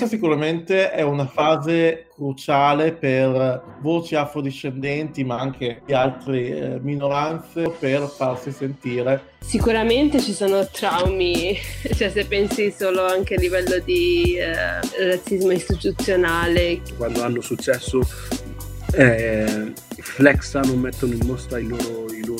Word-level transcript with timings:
Questa 0.00 0.16
sicuramente 0.16 0.92
è 0.92 1.02
una 1.02 1.26
fase 1.26 2.06
cruciale 2.14 2.92
per 2.92 3.76
voci 3.82 4.14
afrodiscendenti, 4.14 5.24
ma 5.24 5.38
anche 5.38 5.82
di 5.84 5.92
altre 5.92 6.38
eh, 6.38 6.80
minoranze, 6.80 7.68
per 7.78 8.08
farsi 8.08 8.50
sentire. 8.50 9.34
Sicuramente 9.40 10.18
ci 10.20 10.32
sono 10.32 10.66
traumi, 10.66 11.54
cioè 11.94 12.08
se 12.08 12.24
pensi 12.24 12.74
solo 12.74 13.04
anche 13.04 13.34
a 13.34 13.38
livello 13.38 13.78
di 13.84 14.38
eh, 14.38 14.80
razzismo 15.06 15.50
istituzionale. 15.50 16.80
Quando 16.96 17.22
hanno 17.22 17.42
successo 17.42 18.00
eh, 18.94 19.72
flexano, 19.98 20.76
mettono 20.76 21.12
in 21.12 21.26
mostra 21.26 21.58
i 21.58 21.66
loro, 21.66 22.06
i 22.10 22.24
loro 22.24 22.39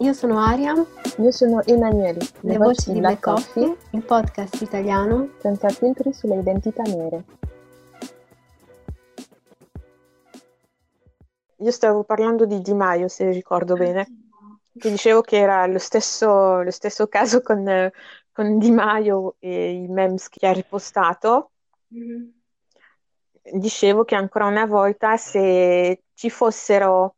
io 0.00 0.12
sono 0.12 0.38
Aria. 0.38 0.74
Io 1.18 1.30
sono 1.32 1.62
Emanuele. 1.64 2.20
Le, 2.40 2.52
Le 2.52 2.58
voci 2.58 2.92
di 2.92 3.00
Black 3.00 3.20
Coffee, 3.20 3.66
Coffee, 3.66 3.88
il 3.98 4.02
podcast 4.04 4.60
italiano 4.60 5.30
senza 5.40 5.68
filtri 5.70 6.12
sulle 6.12 6.38
identità 6.38 6.82
nere. 6.82 7.24
Io 11.60 11.70
stavo 11.72 12.04
parlando 12.04 12.46
di 12.46 12.60
Di 12.60 12.74
Maio, 12.74 13.08
se 13.08 13.28
ricordo 13.30 13.74
bene. 13.74 14.06
Ti 14.72 14.90
dicevo 14.90 15.22
che 15.22 15.38
era 15.38 15.66
lo 15.66 15.78
stesso, 15.78 16.62
lo 16.62 16.70
stesso 16.70 17.08
caso 17.08 17.40
con, 17.40 17.90
con, 18.30 18.58
Di 18.58 18.70
Maio 18.70 19.34
e 19.40 19.72
i 19.72 19.88
memes 19.88 20.28
che 20.28 20.46
ha 20.46 20.52
ripostato. 20.52 21.50
Mm-hmm. 21.92 22.28
Dicevo 23.54 24.04
che 24.04 24.14
ancora 24.14 24.46
una 24.46 24.66
volta 24.66 25.16
se 25.16 26.02
ci 26.14 26.30
fossero 26.30 27.16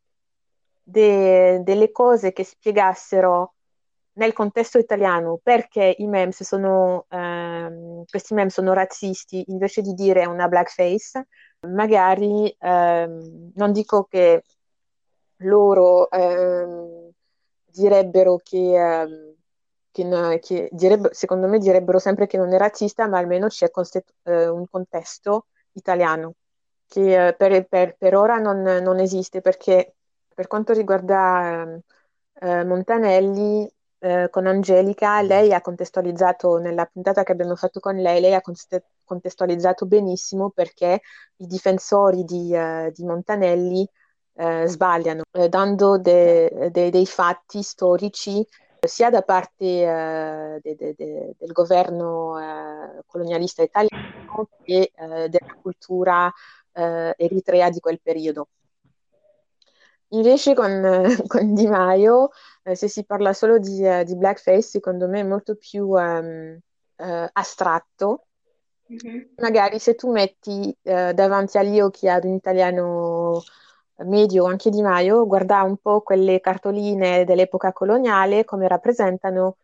de- 0.90 1.62
delle 1.62 1.90
cose 1.92 2.32
che 2.32 2.44
spiegassero 2.44 3.54
nel 4.14 4.32
contesto 4.32 4.78
italiano 4.78 5.38
perché 5.42 5.94
i 5.98 6.06
memes 6.06 6.42
sono, 6.42 7.06
ehm, 7.08 8.04
questi 8.08 8.34
memes 8.34 8.52
sono 8.54 8.72
razzisti 8.72 9.44
invece 9.48 9.82
di 9.82 9.94
dire 9.94 10.26
una 10.26 10.48
blackface, 10.48 11.26
magari 11.68 12.54
ehm, 12.58 13.52
non 13.54 13.72
dico 13.72 14.04
che 14.04 14.42
loro 15.38 16.10
ehm, 16.10 17.10
direbbero 17.64 18.36
che, 18.42 18.58
ehm, 19.02 19.34
che, 19.90 20.38
che 20.40 20.68
direbbero, 20.72 21.14
secondo 21.14 21.46
me 21.48 21.58
direbbero 21.58 21.98
sempre 21.98 22.26
che 22.26 22.36
non 22.36 22.52
è 22.52 22.58
razzista, 22.58 23.06
ma 23.08 23.18
almeno 23.18 23.46
c'è 23.48 23.70
const- 23.70 24.04
eh, 24.24 24.48
un 24.48 24.66
contesto 24.68 25.46
italiano 25.72 26.34
che 26.86 27.28
eh, 27.28 27.34
per, 27.36 27.66
per, 27.68 27.96
per, 27.96 28.16
ora 28.16 28.38
non, 28.38 28.62
non 28.62 28.98
esiste 28.98 29.40
perché 29.40 29.94
per 30.34 30.46
quanto 30.46 30.72
riguarda 30.72 31.62
ehm, 31.62 31.80
eh, 32.40 32.64
Montanelli, 32.64 33.70
eh, 34.02 34.28
con 34.30 34.46
Angelica, 34.46 35.20
lei 35.20 35.52
ha 35.52 35.60
contestualizzato 35.60 36.56
nella 36.56 36.86
puntata 36.86 37.22
che 37.22 37.32
abbiamo 37.32 37.54
fatto 37.54 37.80
con 37.80 37.96
lei, 37.96 38.20
lei 38.20 38.34
ha 38.34 38.40
contestualizzato 39.04 39.84
benissimo 39.86 40.48
perché 40.50 41.02
i 41.36 41.46
difensori 41.46 42.24
di, 42.24 42.50
uh, 42.54 42.90
di 42.92 43.04
Montanelli 43.04 43.86
uh, 44.32 44.64
sbagliano, 44.64 45.22
uh, 45.30 45.48
dando 45.48 45.98
de, 45.98 46.70
de, 46.70 46.88
dei 46.90 47.06
fatti 47.06 47.62
storici 47.62 48.46
sia 48.80 49.10
da 49.10 49.20
parte 49.20 49.66
de, 50.62 50.74
de, 50.74 50.94
del 51.36 51.52
governo 51.52 53.02
colonialista 53.04 53.62
italiano 53.62 54.48
che 54.62 54.90
della 54.96 55.54
cultura 55.60 56.32
eritrea 56.72 57.68
di 57.68 57.78
quel 57.78 58.00
periodo. 58.00 58.48
Invece 60.10 60.54
con, 60.54 61.04
con 61.26 61.54
Di 61.54 61.66
Maio, 61.66 62.30
eh, 62.64 62.74
se 62.74 62.88
si 62.88 63.04
parla 63.04 63.32
solo 63.32 63.58
di, 63.58 63.82
uh, 63.84 64.02
di, 64.02 64.16
blackface, 64.16 64.62
secondo 64.62 65.08
me 65.08 65.20
è 65.20 65.24
molto 65.24 65.56
più 65.56 65.88
um, 65.88 66.58
uh, 66.96 67.28
astratto. 67.32 68.26
Mm-hmm. 68.92 69.22
Magari 69.36 69.78
se 69.78 69.94
tu 69.94 70.10
metti 70.10 70.76
uh, 70.82 71.12
davanti 71.12 71.58
agli 71.58 71.80
occhi 71.80 72.08
ad 72.08 72.24
un 72.24 72.34
italiano 72.34 73.42
medio, 73.98 74.46
anche 74.46 74.70
Di 74.70 74.82
Maio, 74.82 75.26
guarda 75.26 75.62
un 75.62 75.76
po' 75.76 76.00
quelle 76.00 76.40
cartoline 76.40 77.24
dell'epoca 77.24 77.72
coloniale, 77.72 78.44
come 78.44 78.66
rappresentano 78.66 79.58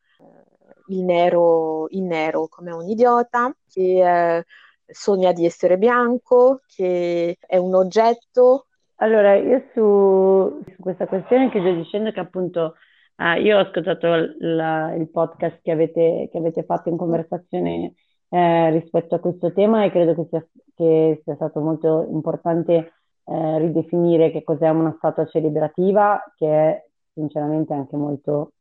il 0.88 1.02
nero, 1.02 1.88
il 1.88 2.02
nero 2.02 2.46
come 2.46 2.70
un 2.70 2.86
idiota, 2.86 3.52
che 3.66 4.44
sogna 4.86 5.32
di 5.32 5.44
essere 5.46 5.78
bianco, 5.78 6.60
che 6.66 7.38
è 7.40 7.56
un 7.56 7.74
oggetto, 7.74 8.66
allora, 8.96 9.34
io 9.34 9.62
su, 9.74 10.62
su 10.74 10.82
questa 10.82 11.06
questione 11.06 11.50
chiudo 11.50 11.72
dicendo 11.74 12.10
che 12.12 12.20
appunto 12.20 12.74
eh, 13.16 13.40
io 13.42 13.56
ho 13.58 13.60
ascoltato 13.60 14.34
la, 14.38 14.94
il 14.94 15.10
podcast 15.10 15.60
che 15.62 15.70
avete, 15.70 16.28
che 16.30 16.38
avete, 16.38 16.64
fatto 16.64 16.88
in 16.88 16.96
conversazione 16.96 17.94
eh, 18.28 18.70
rispetto 18.70 19.14
a 19.14 19.18
questo 19.20 19.52
tema 19.52 19.84
e 19.84 19.90
credo 19.90 20.14
che 20.14 20.26
sia, 20.30 20.46
che 20.74 21.20
sia 21.24 21.34
stato 21.34 21.60
molto 21.60 22.06
importante 22.10 22.92
eh, 23.24 23.58
ridefinire 23.58 24.30
che 24.30 24.42
cos'è 24.42 24.68
una 24.68 24.94
statua 24.98 25.26
celebrativa, 25.26 26.22
che 26.36 26.46
è 26.48 26.84
sinceramente 27.12 27.74
anche 27.74 27.96
molto 27.96 28.52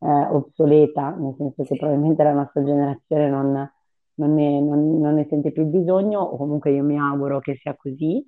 eh, 0.00 0.06
obsoleta, 0.06 1.10
nel 1.10 1.34
senso 1.36 1.62
che 1.64 1.76
probabilmente 1.76 2.22
la 2.22 2.32
nostra 2.32 2.62
generazione 2.64 3.28
non, 3.28 3.72
non, 4.14 4.34
ne, 4.34 4.60
non, 4.60 4.98
non 5.00 5.14
ne 5.14 5.26
sente 5.28 5.52
più 5.52 5.64
bisogno, 5.64 6.20
o 6.20 6.36
comunque 6.36 6.72
io 6.72 6.82
mi 6.82 6.98
auguro 6.98 7.40
che 7.40 7.56
sia 7.56 7.74
così 7.76 8.22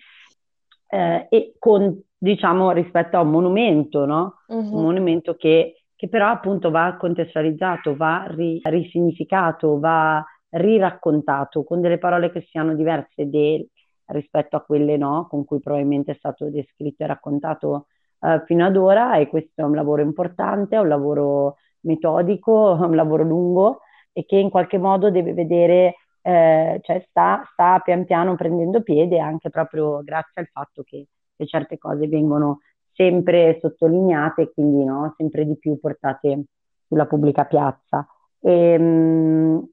eh, 0.94 1.26
e 1.28 1.54
con, 1.58 2.00
diciamo, 2.16 2.70
rispetto 2.70 3.16
a 3.16 3.22
un 3.22 3.30
monumento, 3.30 4.06
no? 4.06 4.36
Uh-huh. 4.46 4.76
Un 4.76 4.82
monumento 4.82 5.34
che, 5.34 5.82
che, 5.96 6.08
però 6.08 6.28
appunto 6.28 6.70
va 6.70 6.96
contestualizzato, 6.98 7.96
va 7.96 8.26
ri- 8.28 8.60
risignificato, 8.62 9.80
va 9.80 10.24
riraccontato 10.50 11.64
con 11.64 11.80
delle 11.80 11.98
parole 11.98 12.30
che 12.30 12.46
siano 12.48 12.74
diverse 12.76 13.28
de- 13.28 13.68
rispetto 14.06 14.56
a 14.56 14.60
quelle 14.60 14.96
no, 14.96 15.26
con 15.28 15.44
cui 15.44 15.58
probabilmente 15.58 16.12
è 16.12 16.16
stato 16.16 16.48
descritto 16.48 17.02
e 17.02 17.06
raccontato 17.08 17.86
uh, 18.20 18.44
fino 18.44 18.64
ad 18.64 18.76
ora 18.76 19.16
e 19.16 19.28
questo 19.28 19.62
è 19.62 19.64
un 19.64 19.74
lavoro 19.74 20.02
importante, 20.02 20.76
è 20.76 20.78
un 20.78 20.88
lavoro 20.88 21.56
metodico, 21.80 22.76
è 22.80 22.86
un 22.86 22.94
lavoro 22.94 23.24
lungo 23.24 23.80
e 24.12 24.24
che 24.24 24.36
in 24.36 24.50
qualche 24.50 24.78
modo 24.78 25.10
deve 25.10 25.32
vedere 25.32 25.94
eh, 26.26 26.80
cioè 26.82 27.04
sta, 27.10 27.46
sta, 27.52 27.80
pian 27.80 28.06
piano 28.06 28.34
prendendo 28.34 28.82
piede 28.82 29.18
anche 29.18 29.50
proprio 29.50 30.02
grazie 30.02 30.40
al 30.40 30.48
fatto 30.50 30.82
che, 30.82 31.08
che 31.36 31.46
certe 31.46 31.76
cose 31.76 32.08
vengono 32.08 32.60
sempre 32.92 33.58
sottolineate 33.60 34.42
e 34.42 34.52
quindi 34.54 34.84
no, 34.84 35.12
sempre 35.18 35.44
di 35.44 35.58
più 35.58 35.78
portate 35.78 36.44
sulla 36.86 37.04
pubblica 37.06 37.44
piazza. 37.44 38.06
E, 38.40 38.50
ehm, 38.50 38.82
mh, 38.82 39.68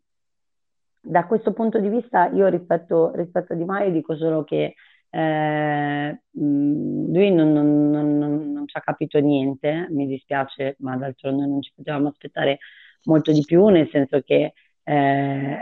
da 1.04 1.26
questo 1.26 1.54
punto 1.54 1.80
di 1.80 1.88
vista 1.88 2.28
io 2.28 2.48
rispetto, 2.48 3.12
rispetto 3.16 3.54
a 3.54 3.56
Di 3.56 3.64
Maio 3.64 3.92
dico 3.92 4.16
solo 4.18 4.44
che 4.44 4.76
eh, 5.10 6.22
lui 6.32 7.32
non, 7.32 7.52
non, 7.54 7.90
non, 7.90 8.52
non, 8.52 8.68
ci 8.68 8.78
ha 8.78 8.82
capito 8.82 9.20
niente, 9.20 9.88
mi 9.90 10.06
dispiace, 10.06 10.76
ma 10.80 10.98
d'altronde 10.98 11.46
non 11.46 11.62
ci 11.62 11.72
potevamo 11.74 12.10
aspettare 12.10 12.60
molto 13.06 13.32
di 13.32 13.42
più, 13.46 13.68
nel 13.68 13.88
senso 13.90 14.20
che 14.22 14.54
eh, 14.84 15.58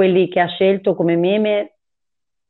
quelli 0.00 0.28
che 0.28 0.40
ha 0.40 0.46
scelto 0.46 0.94
come 0.94 1.14
meme, 1.14 1.74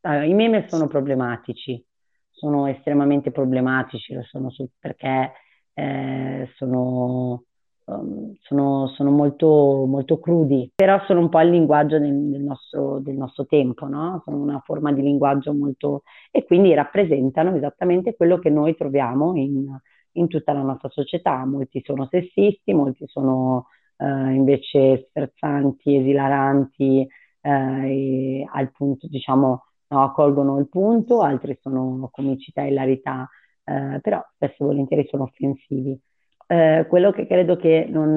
allora, 0.03 0.25
i 0.25 0.35
meme 0.35 0.69
sono 0.69 0.87
problematici, 0.87 1.85
sono 2.31 2.69
estremamente 2.69 3.33
problematici, 3.33 4.15
lo 4.15 4.23
sono 4.23 4.51
su, 4.51 4.69
perché 4.79 5.33
eh, 5.75 6.49
sono, 6.55 7.43
um, 7.87 8.37
sono, 8.43 8.87
sono 8.95 9.11
molto, 9.11 9.85
molto, 9.85 10.21
crudi, 10.21 10.71
però 10.77 11.03
sono 11.07 11.19
un 11.19 11.29
po' 11.29 11.41
il 11.41 11.51
linguaggio 11.51 11.99
del, 11.99 12.31
del, 12.31 12.41
nostro, 12.41 13.01
del 13.01 13.17
nostro, 13.17 13.47
tempo, 13.47 13.89
no? 13.89 14.23
sono 14.25 14.37
una 14.37 14.63
forma 14.65 14.93
di 14.93 15.03
linguaggio 15.03 15.53
molto... 15.53 16.05
e 16.31 16.45
quindi 16.45 16.73
rappresentano 16.73 17.57
esattamente 17.57 18.15
quello 18.15 18.39
che 18.39 18.51
noi 18.51 18.77
troviamo 18.77 19.35
in, 19.35 19.77
in 20.13 20.29
tutta 20.29 20.53
la 20.53 20.63
nostra 20.63 20.89
società. 20.89 21.45
Molti 21.47 21.83
sono 21.85 22.07
sessisti, 22.09 22.73
molti 22.73 23.09
sono 23.09 23.67
eh, 23.97 24.05
invece 24.35 25.09
sferzanti, 25.09 25.97
esilaranti, 25.97 27.09
eh, 27.41 28.47
al 28.51 28.71
punto, 28.73 29.07
diciamo, 29.09 29.65
no, 29.89 30.13
colgono 30.13 30.59
il 30.59 30.69
punto, 30.69 31.21
altri 31.23 31.59
sono 31.61 32.09
comicità 32.13 32.63
e 32.63 32.69
hilarità, 32.69 33.29
eh, 33.65 33.99
però 34.01 34.23
spesso 34.35 34.63
e 34.65 34.67
volentieri 34.67 35.07
sono 35.09 35.25
offensivi. 35.25 35.99
Eh, 36.47 36.87
quello 36.89 37.13
che 37.13 37.27
credo 37.27 37.57
che 37.57 37.87
non, 37.89 38.13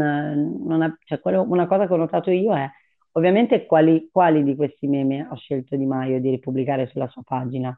non 0.66 0.82
ha, 0.82 0.98
cioè 1.06 1.20
quello, 1.20 1.44
una 1.48 1.68
cosa 1.68 1.86
che 1.86 1.94
ho 1.94 1.98
notato 1.98 2.32
io 2.32 2.56
è 2.56 2.68
ovviamente 3.12 3.66
quali, 3.66 4.10
quali 4.12 4.44
di 4.44 4.56
questi 4.56 4.88
meme 4.88 5.28
ha 5.30 5.36
scelto 5.36 5.76
Di 5.76 5.86
Maio 5.86 6.20
di 6.20 6.32
ripubblicare 6.32 6.88
sulla 6.88 7.08
sua 7.08 7.22
pagina. 7.24 7.78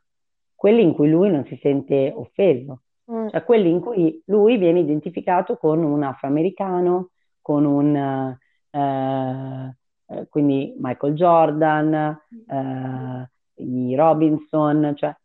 quelli 0.55 0.81
in 0.81 0.93
cui 0.93 1.09
lui 1.09 1.29
non 1.29 1.45
si 1.45 1.57
sente 1.61 2.11
offeso, 2.15 2.83
mm. 3.11 3.27
cioè 3.29 3.43
quelli 3.43 3.69
in 3.69 3.79
cui 3.81 4.21
lui 4.27 4.57
viene 4.57 4.79
identificato 4.79 5.57
con 5.57 5.83
un 5.83 6.03
afroamericano, 6.03 7.11
con 7.41 7.65
un, 7.65 7.95
eh, 8.71 9.77
eh, 10.07 10.27
quindi 10.29 10.75
Michael 10.77 11.13
Jordan, 11.13 11.93
eh, 12.47 13.29
i 13.63 13.95
Robinson, 13.95 14.93
cioè 14.95 15.15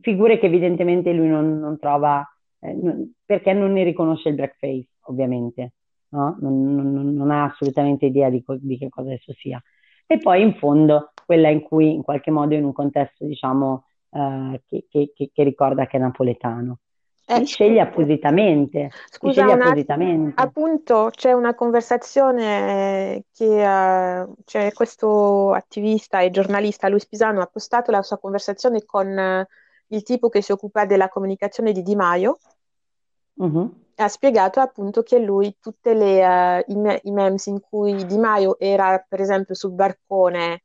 figure 0.00 0.38
che 0.38 0.46
evidentemente 0.46 1.12
lui 1.12 1.28
non, 1.28 1.58
non 1.58 1.78
trova, 1.78 2.24
eh, 2.60 2.72
non, 2.72 3.12
perché 3.24 3.52
non 3.52 3.72
ne 3.72 3.84
riconosce 3.84 4.28
il 4.28 4.34
blackface, 4.36 4.88
ovviamente, 5.06 5.74
no? 6.10 6.36
non, 6.40 7.14
non, 7.14 7.30
ha 7.30 7.44
assolutamente 7.44 8.06
idea 8.06 8.30
di, 8.30 8.42
co- 8.42 8.58
di 8.60 8.78
che 8.78 8.88
cosa 8.88 9.12
esso 9.12 9.32
sia. 9.34 9.62
E 10.06 10.18
poi 10.18 10.42
in 10.42 10.54
fondo 10.54 11.12
quella 11.24 11.48
in 11.48 11.62
cui 11.62 11.92
in 11.94 12.02
qualche 12.02 12.30
modo 12.30 12.54
in 12.54 12.64
un 12.64 12.72
contesto 12.72 13.24
diciamo 13.24 13.86
eh, 14.10 14.62
che, 14.66 14.86
che, 14.88 15.12
che, 15.32 15.42
ricorda 15.42 15.86
che 15.86 15.96
è 15.96 16.00
napoletano. 16.00 16.80
Eh, 17.36 17.46
sceglie 17.46 17.80
appositamente. 17.80 18.90
Scusa, 19.10 19.42
sceglie 19.42 19.52
appositamente. 19.52 20.40
appunto 20.40 21.10
c'è 21.10 21.32
una 21.32 21.54
conversazione 21.54 23.24
che 23.32 23.44
uh, 23.44 24.34
c'è 24.44 24.72
questo 24.72 25.52
attivista 25.52 26.20
e 26.20 26.30
giornalista, 26.30 26.88
Luis 26.88 27.06
Pisano, 27.06 27.40
ha 27.40 27.46
postato 27.46 27.90
la 27.90 28.02
sua 28.02 28.18
conversazione 28.18 28.84
con 28.84 29.06
uh, 29.08 29.94
il 29.94 30.02
tipo 30.02 30.28
che 30.28 30.42
si 30.42 30.52
occupa 30.52 30.84
della 30.84 31.08
comunicazione 31.08 31.72
di 31.72 31.82
Di 31.82 31.96
Maio. 31.96 32.38
Uh-huh. 33.34 33.80
Ha 33.94 34.08
spiegato 34.08 34.60
appunto 34.60 35.02
che 35.02 35.18
lui 35.18 35.56
tutte 35.60 35.94
le 35.94 36.24
uh, 36.24 36.72
i, 36.72 36.76
me- 36.76 37.00
i, 37.04 37.10
memes 37.10 37.46
in 37.46 37.60
cui 37.60 38.04
Di 38.04 38.18
Maio 38.18 38.58
era 38.58 39.04
per 39.06 39.20
esempio 39.20 39.54
sul 39.54 39.72
barcone 39.72 40.62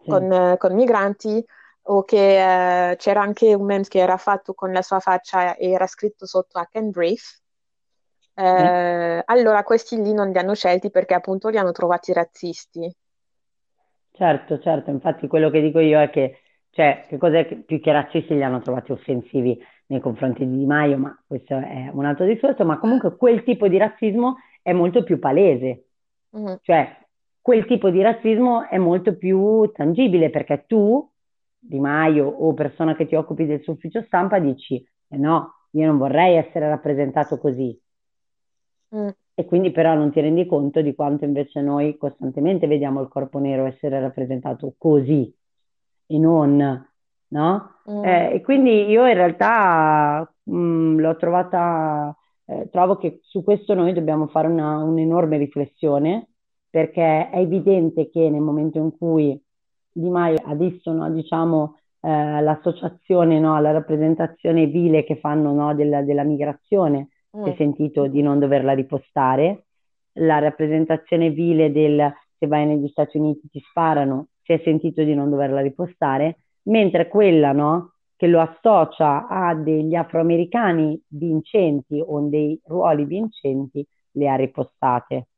sì. 0.00 0.10
con, 0.10 0.54
con 0.58 0.74
migranti 0.74 1.44
o 1.88 2.04
che 2.04 2.90
eh, 2.90 2.96
c'era 2.96 3.20
anche 3.20 3.54
un 3.54 3.64
meme 3.64 3.84
che 3.88 3.98
era 3.98 4.16
fatto 4.16 4.54
con 4.54 4.72
la 4.72 4.82
sua 4.82 5.00
faccia 5.00 5.56
e 5.56 5.70
era 5.70 5.86
scritto 5.86 6.26
sotto 6.26 6.58
I 6.58 6.66
can 6.70 6.90
breathe. 6.90 7.20
Eh, 8.34 9.16
mm. 9.16 9.20
Allora 9.24 9.62
questi 9.62 10.00
lì 10.00 10.12
non 10.12 10.30
li 10.30 10.38
hanno 10.38 10.54
scelti 10.54 10.90
perché 10.90 11.14
appunto 11.14 11.48
li 11.48 11.58
hanno 11.58 11.72
trovati 11.72 12.12
razzisti. 12.12 12.94
Certo, 14.12 14.58
certo, 14.60 14.90
infatti 14.90 15.26
quello 15.26 15.50
che 15.50 15.60
dico 15.60 15.78
io 15.78 16.00
è 16.00 16.08
che, 16.08 16.40
cioè, 16.70 17.04
che 17.06 17.18
cos'è 17.18 17.46
che 17.46 17.56
più 17.56 17.80
che 17.80 17.92
razzisti 17.92 18.34
li 18.34 18.42
hanno 18.42 18.62
trovati 18.62 18.92
offensivi 18.92 19.62
nei 19.88 20.00
confronti 20.00 20.48
di 20.48 20.56
Di 20.56 20.64
Maio, 20.64 20.96
ma 20.96 21.22
questo 21.26 21.54
è 21.54 21.90
un 21.92 22.04
altro 22.06 22.24
discorso, 22.24 22.64
ma 22.64 22.78
comunque 22.78 23.16
quel 23.16 23.44
tipo 23.44 23.68
di 23.68 23.76
razzismo 23.76 24.36
è 24.62 24.72
molto 24.72 25.02
più 25.02 25.18
palese, 25.18 25.84
mm. 26.36 26.54
cioè 26.62 26.96
quel 27.42 27.66
tipo 27.66 27.90
di 27.90 28.02
razzismo 28.02 28.68
è 28.68 28.78
molto 28.78 29.16
più 29.16 29.70
tangibile 29.72 30.30
perché 30.30 30.64
tu 30.66 31.08
di 31.66 31.78
Maio 31.78 32.26
o 32.26 32.54
persona 32.54 32.94
che 32.94 33.06
ti 33.06 33.14
occupi 33.14 33.46
del 33.46 33.62
suo 33.62 33.74
ufficio 33.74 34.02
stampa 34.02 34.38
dici 34.38 34.84
eh 35.08 35.16
no, 35.16 35.66
io 35.70 35.86
non 35.86 35.98
vorrei 35.98 36.36
essere 36.36 36.68
rappresentato 36.68 37.38
così. 37.38 37.78
Mm. 38.94 39.08
E 39.34 39.44
quindi 39.44 39.70
però 39.70 39.94
non 39.94 40.10
ti 40.10 40.20
rendi 40.20 40.46
conto 40.46 40.80
di 40.80 40.94
quanto 40.94 41.24
invece 41.24 41.60
noi 41.60 41.96
costantemente 41.98 42.66
vediamo 42.66 43.02
il 43.02 43.08
corpo 43.08 43.38
nero 43.38 43.66
essere 43.66 44.00
rappresentato 44.00 44.74
così 44.78 45.32
e 46.06 46.18
non, 46.18 46.88
no? 47.28 47.74
Mm. 47.90 48.04
Eh, 48.04 48.32
e 48.34 48.40
quindi 48.40 48.88
io 48.88 49.06
in 49.06 49.14
realtà 49.14 50.32
mh, 50.42 50.56
mm, 50.56 50.98
l'ho 50.98 51.16
trovata, 51.16 52.16
eh, 52.46 52.68
trovo 52.70 52.96
che 52.96 53.20
su 53.22 53.44
questo 53.44 53.74
noi 53.74 53.92
dobbiamo 53.92 54.26
fare 54.28 54.48
una, 54.48 54.82
un'enorme 54.82 55.36
riflessione 55.36 56.28
perché 56.70 57.30
è 57.30 57.38
evidente 57.38 58.08
che 58.10 58.28
nel 58.30 58.40
momento 58.40 58.78
in 58.78 58.96
cui 58.96 59.40
di 59.96 60.10
Maio 60.10 60.38
adesso 60.44 60.92
no, 60.92 61.10
diciamo, 61.10 61.78
eh, 62.00 62.40
l'associazione 62.40 63.40
no, 63.40 63.56
alla 63.56 63.72
rappresentazione 63.72 64.66
vile 64.66 65.04
che 65.04 65.16
fanno 65.16 65.52
no, 65.52 65.74
della, 65.74 66.02
della, 66.02 66.22
migrazione, 66.22 67.08
mm. 67.36 67.44
si 67.44 67.50
è 67.50 67.54
sentito 67.56 68.06
di 68.06 68.20
non 68.20 68.38
doverla 68.38 68.72
ripostare, 68.72 69.64
la 70.18 70.38
rappresentazione 70.38 71.30
vile 71.30 71.72
del 71.72 72.12
se 72.38 72.46
vai 72.46 72.66
negli 72.66 72.88
Stati 72.88 73.16
Uniti 73.16 73.48
ti 73.48 73.60
sparano, 73.60 74.28
si 74.42 74.52
è 74.52 74.60
sentito 74.62 75.02
di 75.02 75.14
non 75.14 75.30
doverla 75.30 75.60
ripostare, 75.60 76.40
mentre 76.64 77.08
quella 77.08 77.52
no, 77.52 77.94
che 78.14 78.26
lo 78.26 78.40
associa 78.40 79.26
a 79.26 79.54
degli 79.54 79.94
afroamericani 79.94 81.00
vincenti 81.08 82.02
o 82.04 82.20
dei 82.28 82.60
ruoli 82.64 83.06
vincenti 83.06 83.86
le 84.12 84.28
ha 84.28 84.34
ripostate. 84.34 85.28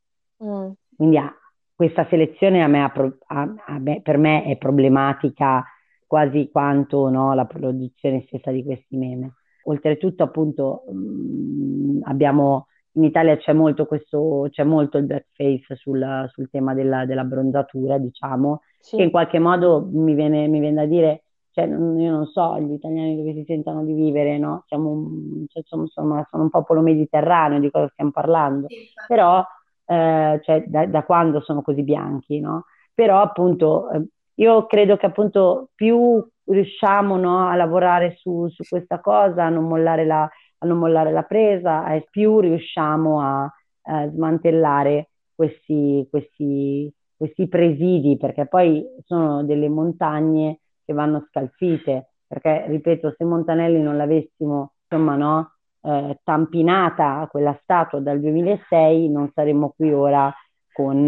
Mm. 0.42 0.70
Quindi 0.96 1.18
ha, 1.18 1.32
questa 1.78 2.08
selezione 2.10 2.60
a 2.60 2.66
me, 2.66 2.82
a, 2.82 2.92
a, 3.26 3.54
a 3.66 3.78
me, 3.78 4.00
per 4.02 4.18
me 4.18 4.42
è 4.42 4.56
problematica 4.56 5.64
quasi 6.08 6.48
quanto 6.50 7.08
no, 7.08 7.34
la 7.34 7.44
produzione 7.44 8.24
stessa 8.26 8.50
di 8.50 8.64
questi 8.64 8.96
meme. 8.96 9.34
Oltretutto, 9.62 10.24
appunto, 10.24 10.82
mh, 10.90 10.96
mm, 10.96 12.00
abbiamo 12.02 12.66
in 12.94 13.04
Italia 13.04 13.36
c'è 13.36 13.52
molto 13.52 13.86
questo, 13.86 14.48
c'è 14.50 14.64
molto 14.64 14.98
il 14.98 15.04
blackface 15.04 15.76
sul, 15.76 16.28
sul 16.32 16.50
tema 16.50 16.74
della, 16.74 17.06
della, 17.06 17.22
bronzatura, 17.22 17.96
diciamo, 17.96 18.62
sì. 18.80 18.96
che 18.96 19.04
in 19.04 19.12
qualche 19.12 19.38
modo 19.38 19.88
mi 19.88 20.14
viene, 20.14 20.48
mi 20.48 20.58
viene 20.58 20.80
da 20.80 20.84
dire, 20.84 21.22
cioè, 21.52 21.66
io 21.66 22.10
non 22.10 22.26
so 22.26 22.58
gli 22.58 22.72
italiani 22.72 23.14
dove 23.14 23.34
si 23.34 23.44
sentono 23.46 23.84
di 23.84 23.92
vivere, 23.92 24.36
no? 24.36 24.64
Siamo, 24.66 25.44
cioè, 25.46 25.62
sono, 25.64 25.86
sono, 25.86 26.26
sono 26.28 26.42
un 26.42 26.50
popolo 26.50 26.80
mediterraneo, 26.80 27.60
di 27.60 27.70
cosa 27.70 27.88
stiamo 27.92 28.10
parlando, 28.10 28.66
però 29.06 29.44
eh, 29.88 30.40
cioè 30.42 30.64
da, 30.66 30.86
da, 30.86 31.02
quando 31.04 31.40
sono 31.40 31.62
così 31.62 31.82
bianchi, 31.82 32.40
no? 32.40 32.66
Però 32.92 33.20
appunto 33.22 33.90
eh, 33.90 34.06
io 34.34 34.66
credo 34.66 34.96
che 34.96 35.06
appunto 35.06 35.70
più 35.74 36.22
riusciamo 36.44 37.16
no, 37.16 37.48
a 37.48 37.54
lavorare 37.56 38.16
su, 38.18 38.48
su, 38.48 38.62
questa 38.68 39.00
cosa, 39.00 39.44
a 39.44 39.48
non 39.48 39.66
mollare 39.66 40.04
la, 40.04 40.28
non 40.60 40.78
mollare 40.78 41.10
la 41.10 41.22
presa, 41.22 41.90
eh, 41.94 42.06
più 42.10 42.40
riusciamo 42.40 43.20
a, 43.20 43.42
a 43.82 44.08
smantellare 44.10 45.10
questi, 45.34 46.06
questi, 46.10 46.92
questi 47.16 47.48
presidi, 47.48 48.16
perché 48.18 48.46
poi 48.46 48.84
sono 49.04 49.42
delle 49.44 49.68
montagne 49.68 50.60
che 50.84 50.92
vanno 50.92 51.26
scalfite, 51.28 52.10
perché 52.26 52.66
ripeto, 52.66 53.14
se 53.16 53.24
Montanelli 53.24 53.80
non 53.80 53.96
l'avessimo, 53.96 54.72
insomma, 54.88 55.16
no, 55.16 55.52
eh, 55.88 56.20
tampinata 56.22 57.26
quella 57.30 57.58
statua 57.62 58.00
dal 58.00 58.20
2006, 58.20 59.08
non 59.08 59.30
saremmo 59.32 59.72
qui 59.74 59.90
ora 59.90 60.32
con 60.70 60.98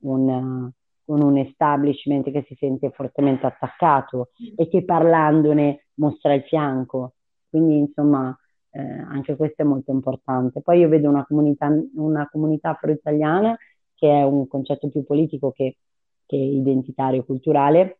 un, 0.00 0.70
con 1.04 1.22
un 1.22 1.36
establishment 1.36 2.30
che 2.30 2.44
si 2.48 2.54
sente 2.58 2.90
fortemente 2.90 3.44
attaccato 3.44 4.30
e 4.56 4.68
che 4.68 4.84
parlandone 4.84 5.88
mostra 5.94 6.32
il 6.32 6.42
fianco. 6.44 7.14
Quindi, 7.50 7.76
insomma, 7.78 8.34
eh, 8.70 8.80
anche 8.80 9.36
questo 9.36 9.62
è 9.62 9.64
molto 9.64 9.90
importante. 9.92 10.62
Poi 10.62 10.78
io 10.78 10.88
vedo 10.88 11.08
una 11.10 11.26
comunità, 11.26 11.68
una 11.96 12.26
comunità 12.30 12.70
afro-italiana 12.70 13.56
che 13.94 14.08
è 14.08 14.22
un 14.22 14.48
concetto 14.48 14.88
più 14.88 15.04
politico 15.04 15.52
che, 15.52 15.76
che 16.24 16.36
identitario, 16.36 17.24
culturale, 17.24 17.98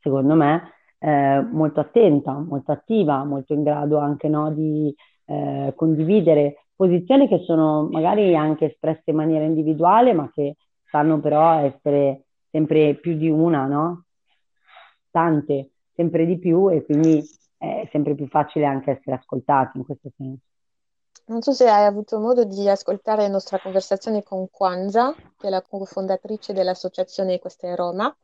secondo 0.00 0.34
me, 0.34 0.70
eh, 0.98 1.40
molto 1.40 1.80
attenta, 1.80 2.32
molto 2.38 2.70
attiva, 2.70 3.24
molto 3.24 3.52
in 3.52 3.64
grado 3.64 3.98
anche 3.98 4.28
no, 4.28 4.52
di 4.52 4.94
eh, 5.26 5.72
condividere 5.76 6.66
posizioni 6.74 7.28
che 7.28 7.42
sono 7.44 7.88
magari 7.90 8.34
anche 8.36 8.66
espresse 8.66 9.10
in 9.10 9.16
maniera 9.16 9.44
individuale, 9.44 10.12
ma 10.12 10.30
che 10.32 10.56
sanno 10.90 11.20
però 11.20 11.58
essere 11.58 12.24
sempre 12.50 12.94
più 12.94 13.16
di 13.16 13.28
una, 13.28 13.66
no? 13.66 14.04
Tante, 15.10 15.70
sempre 15.94 16.26
di 16.26 16.38
più 16.38 16.70
e 16.70 16.84
quindi 16.84 17.22
è 17.56 17.88
sempre 17.90 18.14
più 18.14 18.26
facile 18.26 18.66
anche 18.66 18.92
essere 18.92 19.16
ascoltati 19.16 19.78
in 19.78 19.84
questo 19.84 20.10
senso. 20.16 20.42
Non 21.26 21.40
so 21.40 21.52
se 21.52 21.68
hai 21.68 21.86
avuto 21.86 22.20
modo 22.20 22.44
di 22.44 22.68
ascoltare 22.68 23.22
la 23.22 23.28
nostra 23.28 23.58
conversazione 23.58 24.22
con 24.22 24.50
Kwanza, 24.50 25.14
che 25.38 25.46
è 25.46 25.50
la 25.50 25.62
cofondatrice 25.62 26.52
dell'associazione 26.52 27.38
Questa 27.38 27.66
è 27.66 27.74
Roma. 27.74 28.14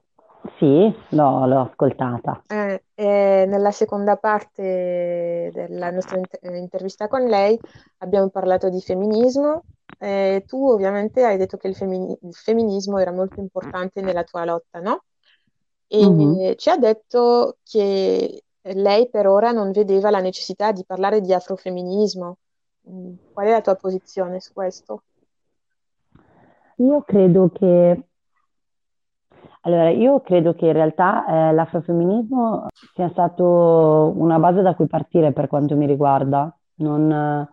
Sì, 0.60 0.94
no, 1.12 1.46
l'ho 1.46 1.70
ascoltata. 1.70 2.42
Eh, 2.46 2.82
eh, 2.94 3.46
nella 3.48 3.70
seconda 3.70 4.16
parte 4.16 5.50
della 5.54 5.90
nostra 5.90 6.18
inter- 6.18 6.54
intervista 6.54 7.08
con 7.08 7.22
lei 7.24 7.58
abbiamo 8.00 8.28
parlato 8.28 8.68
di 8.68 8.78
femminismo. 8.82 9.62
Eh, 9.98 10.44
tu 10.46 10.68
ovviamente 10.68 11.24
hai 11.24 11.38
detto 11.38 11.56
che 11.56 11.66
il, 11.66 11.74
femmini- 11.74 12.14
il, 12.20 12.34
femminismo 12.34 12.98
era 12.98 13.10
molto 13.10 13.40
importante 13.40 14.02
nella 14.02 14.22
tua 14.22 14.44
lotta, 14.44 14.80
no? 14.80 15.04
E 15.86 16.06
mm-hmm. 16.06 16.52
ci 16.56 16.68
ha 16.68 16.76
detto 16.76 17.56
che 17.64 18.42
lei 18.60 19.08
per 19.08 19.28
ora 19.28 19.52
non 19.52 19.72
vedeva 19.72 20.10
la 20.10 20.20
necessità 20.20 20.72
di 20.72 20.84
parlare 20.84 21.22
di 21.22 21.32
afrofemminismo. 21.32 22.36
Mm, 22.90 23.14
qual 23.32 23.46
è 23.46 23.50
la 23.50 23.62
tua 23.62 23.76
posizione 23.76 24.40
su 24.40 24.52
questo? 24.52 25.04
Io 26.76 27.00
credo 27.00 27.48
che 27.50 28.04
allora, 29.62 29.90
io 29.90 30.20
credo 30.20 30.54
che 30.54 30.66
in 30.66 30.72
realtà 30.72 31.26
eh, 31.50 31.52
l'afrofemminismo 31.52 32.66
sia 32.94 33.10
stato 33.10 34.12
una 34.16 34.38
base 34.38 34.62
da 34.62 34.74
cui 34.74 34.86
partire 34.86 35.32
per 35.32 35.48
quanto 35.48 35.76
mi 35.76 35.86
riguarda. 35.86 36.54
Non, 36.76 37.10
eh, 37.12 37.46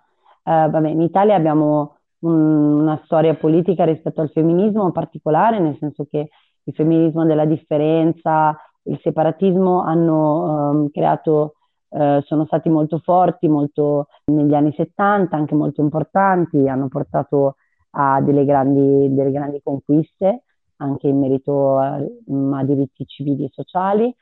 vabbè, 0.44 0.88
in 0.88 1.02
Italia 1.02 1.36
abbiamo 1.36 1.98
un, 2.20 2.80
una 2.82 3.02
storia 3.04 3.36
politica 3.36 3.84
rispetto 3.84 4.22
al 4.22 4.30
femminismo 4.32 4.92
particolare, 4.92 5.60
nel 5.60 5.76
senso 5.80 6.06
che 6.10 6.30
il 6.64 6.74
femminismo 6.74 7.26
della 7.26 7.46
differenza, 7.46 8.58
il 8.84 9.00
separatismo 9.02 9.82
hanno 9.84 10.90
creato 10.94 11.56
eh, 11.90 12.22
sono 12.26 12.46
stati 12.46 12.70
molto 12.70 13.00
forti 13.00 13.48
molto 13.48 14.08
negli 14.26 14.54
anni 14.54 14.74
70, 14.74 15.36
anche 15.36 15.56
molto 15.56 15.82
importanti, 15.82 16.68
hanno 16.70 16.88
portato 16.88 17.56
a 17.92 18.22
delle 18.22 18.46
grandi, 18.46 19.14
delle 19.14 19.32
grandi 19.32 19.62
conquiste 19.62 20.44
anche 20.78 21.08
in 21.08 21.20
merito 21.20 21.78
a, 21.78 21.96
a 21.96 22.64
diritti 22.64 23.06
civili 23.06 23.46
e 23.46 23.50
sociali, 23.52 24.14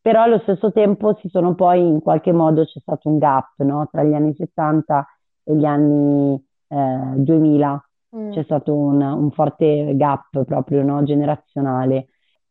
però 0.00 0.22
allo 0.22 0.38
stesso 0.38 0.72
tempo 0.72 1.14
si 1.20 1.28
sono 1.28 1.54
poi 1.54 1.86
in 1.86 2.00
qualche 2.00 2.32
modo 2.32 2.64
c'è 2.64 2.80
stato 2.80 3.08
un 3.08 3.18
gap 3.18 3.54
no? 3.58 3.88
tra 3.90 4.02
gli 4.04 4.14
anni 4.14 4.34
70 4.34 5.06
e 5.44 5.54
gli 5.54 5.64
anni 5.64 6.42
eh, 6.68 7.12
2000, 7.16 7.90
mm. 8.16 8.30
c'è 8.30 8.42
stato 8.44 8.74
un, 8.74 9.02
un, 9.02 9.30
forte 9.32 9.96
gap 9.96 10.44
proprio 10.44 10.82
no? 10.82 11.02
generazionale. 11.02 12.08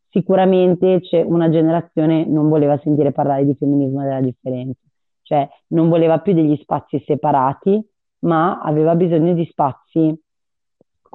Sicuramente 0.10 1.02
c'è 1.02 1.22
una 1.22 1.50
generazione 1.50 2.26
non 2.26 2.50
voleva 2.50 2.78
sentire 2.80 3.12
parlare 3.12 3.46
di 3.46 3.56
femminismo 3.56 4.02
della 4.02 4.22
differenza, 4.22 4.82
cioè 5.22 5.48
non 5.68 5.90
voleva 5.90 6.20
più 6.20 6.34
degli 6.34 6.56
spazi 6.58 7.02
separati, 7.06 7.84
ma 8.20 8.60
aveva 8.60 8.96
bisogno 8.96 9.34
di 9.34 9.46
spazi 9.46 10.16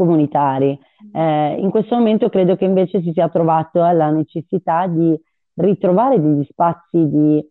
comunitari. 0.02 0.78
Eh, 1.12 1.56
in 1.58 1.70
questo 1.70 1.94
momento 1.94 2.28
credo 2.28 2.56
che 2.56 2.64
invece 2.64 3.00
si 3.02 3.12
sia 3.12 3.28
trovato 3.28 3.78
la 3.78 4.10
necessità 4.10 4.86
di 4.86 5.18
ritrovare 5.54 6.20
degli 6.20 6.44
spazi 6.50 7.08
di, 7.08 7.50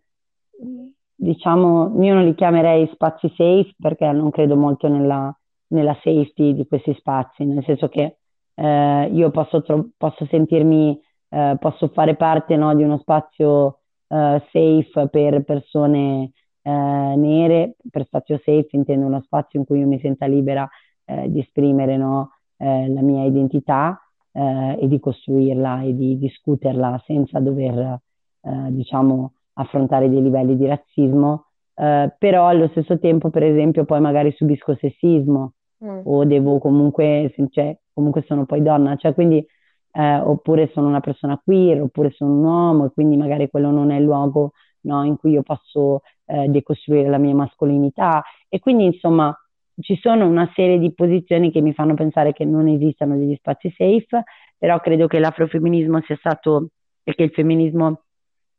diciamo, 1.16 2.04
io 2.04 2.14
non 2.14 2.26
li 2.26 2.36
chiamerei 2.36 2.90
spazi 2.94 3.28
safe 3.30 3.74
perché 3.80 4.12
non 4.12 4.30
credo 4.32 4.56
molto 4.56 4.88
nella, 4.88 5.34
nella 5.68 5.94
safety 5.96 6.54
di 6.54 6.68
questi 6.68 6.94
spazi, 6.96 7.46
nel 7.46 7.64
senso 7.64 7.88
che 7.88 8.18
eh, 8.56 9.10
io 9.14 9.30
posso, 9.32 9.62
tro- 9.62 9.90
posso 9.98 10.26
sentirmi, 10.26 11.00
eh, 11.30 11.56
posso 11.60 11.88
fare 11.90 12.16
parte 12.16 12.56
no, 12.58 12.76
di 12.76 12.84
uno 12.84 12.98
spazio 12.98 13.80
eh, 14.08 14.42
safe 14.52 15.08
per 15.10 15.44
persone 15.44 16.32
eh, 16.64 16.70
nere, 16.72 17.76
per 17.90 18.06
spazio 18.06 18.38
safe 18.38 18.68
intendo 18.72 19.06
uno 19.06 19.22
spazio 19.22 19.60
in 19.60 19.66
cui 19.66 19.80
io 19.80 19.88
mi 19.88 20.00
senta 20.00 20.26
libera 20.26 20.68
eh, 21.06 21.30
di 21.32 21.40
esprimere 21.40 21.98
no, 21.98 22.32
eh, 22.62 22.90
la 22.90 23.02
mia 23.02 23.26
identità 23.26 24.00
eh, 24.32 24.78
e 24.80 24.88
di 24.88 25.00
costruirla 25.00 25.82
e 25.82 25.96
di 25.96 26.18
discuterla 26.18 27.02
senza 27.06 27.40
dover, 27.40 28.00
eh, 28.42 28.68
diciamo, 28.70 29.34
affrontare 29.54 30.10
dei 30.10 30.22
livelli 30.22 30.56
di 30.56 30.68
razzismo, 30.68 31.46
eh, 31.76 32.16
però 32.18 32.48
allo 32.48 32.68
stesso 32.70 33.00
tempo, 33.00 33.30
per 33.30 33.44
esempio, 33.44 33.84
poi 33.86 34.00
magari 34.00 34.32
subisco 34.32 34.76
sessismo 34.76 35.54
mm. 35.84 36.02
o 36.04 36.24
devo 36.26 36.60
comunque, 36.60 37.34
cioè, 37.50 37.76
comunque 37.94 38.24
sono 38.28 38.46
poi 38.46 38.62
donna, 38.62 38.96
cioè 38.96 39.14
quindi 39.14 39.46
eh, 39.94 40.20
oppure 40.20 40.70
sono 40.74 40.88
una 40.88 41.00
persona 41.00 41.42
queer, 41.44 41.82
oppure 41.82 42.12
sono 42.12 42.32
un 42.32 42.44
uomo 42.44 42.86
e 42.86 42.92
quindi 42.94 43.18
magari 43.18 43.50
quello 43.50 43.72
non 43.72 43.92
è 43.92 43.98
il 43.98 44.04
luogo 44.04 44.52
no, 44.82 45.04
in 45.04 45.18
cui 45.18 45.32
io 45.32 45.44
posso 45.44 46.02
eh, 46.26 46.48
decostruire 46.48 47.10
la 47.10 47.18
mia 47.18 47.36
mascolinità 47.36 48.24
e 48.48 48.60
quindi 48.60 48.86
insomma 48.86 49.36
ci 49.80 49.98
sono 50.02 50.28
una 50.28 50.52
serie 50.54 50.80
di 50.80 50.94
posizioni 50.94 51.52
che 51.52 51.62
mi 51.62 51.74
fanno 51.74 51.94
pensare 51.94 52.34
che 52.34 52.46
non 52.46 52.68
esistano 52.68 53.18
degli 53.18 53.36
spazi 53.36 53.74
safe, 53.76 54.24
però 54.58 54.80
credo 54.80 55.08
che 55.08 55.20
l'afrofemminismo 55.20 56.02
sia 56.02 56.16
stato 56.18 56.70
e 57.04 57.16
che 57.16 57.24
il 57.24 57.32
femminismo 57.32 58.04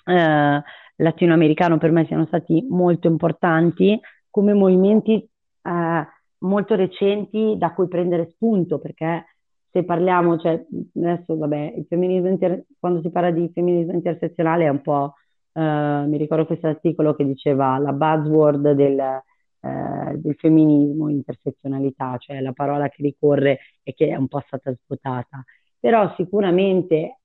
eh, 0.05 0.63
latinoamericano 0.97 1.79
per 1.79 1.91
me 1.91 2.07
siano 2.07 2.27
stati 2.27 2.67
molto 2.69 3.07
importanti 3.09 3.99
come 4.31 4.55
movimenti 4.55 5.29
eh, 5.63 6.07
molto 6.39 6.75
recenti 6.75 7.57
da 7.57 7.73
cui 7.73 7.89
prendere 7.89 8.31
spunto, 8.35 8.79
perché 8.79 9.27
se 9.71 9.85
parliamo, 9.85 10.39
cioè 10.39 10.65
adesso 10.97 11.37
vabbè, 11.37 11.75
il 11.77 11.87
femminismo 11.89 12.29
inter- 12.29 12.65
quando 12.79 13.01
si 13.01 13.11
parla 13.11 13.31
di 13.31 13.51
femminismo 13.53 13.93
intersezionale 13.93 14.65
è 14.65 14.69
un 14.69 14.83
po', 14.83 15.15
eh, 15.53 15.61
mi 15.61 16.17
ricordo 16.19 16.47
questo 16.47 16.67
articolo 16.67 17.15
che 17.15 17.25
diceva 17.25 17.79
la 17.79 17.93
buzzword 17.93 18.73
del 18.73 19.23
eh, 19.65 20.17
del 20.17 20.35
femminismo, 20.35 21.09
intersezionalità, 21.09 22.17
cioè 22.19 22.41
la 22.41 22.53
parola 22.53 22.89
che 22.89 23.03
ricorre 23.03 23.61
e 23.85 23.95
che 23.95 24.09
è 24.09 24.17
un 24.17 24.27
po' 24.27 24.43
stata 24.45 24.73
svuotata. 24.73 25.45
Però 25.79 26.13
sicuramente, 26.17 27.21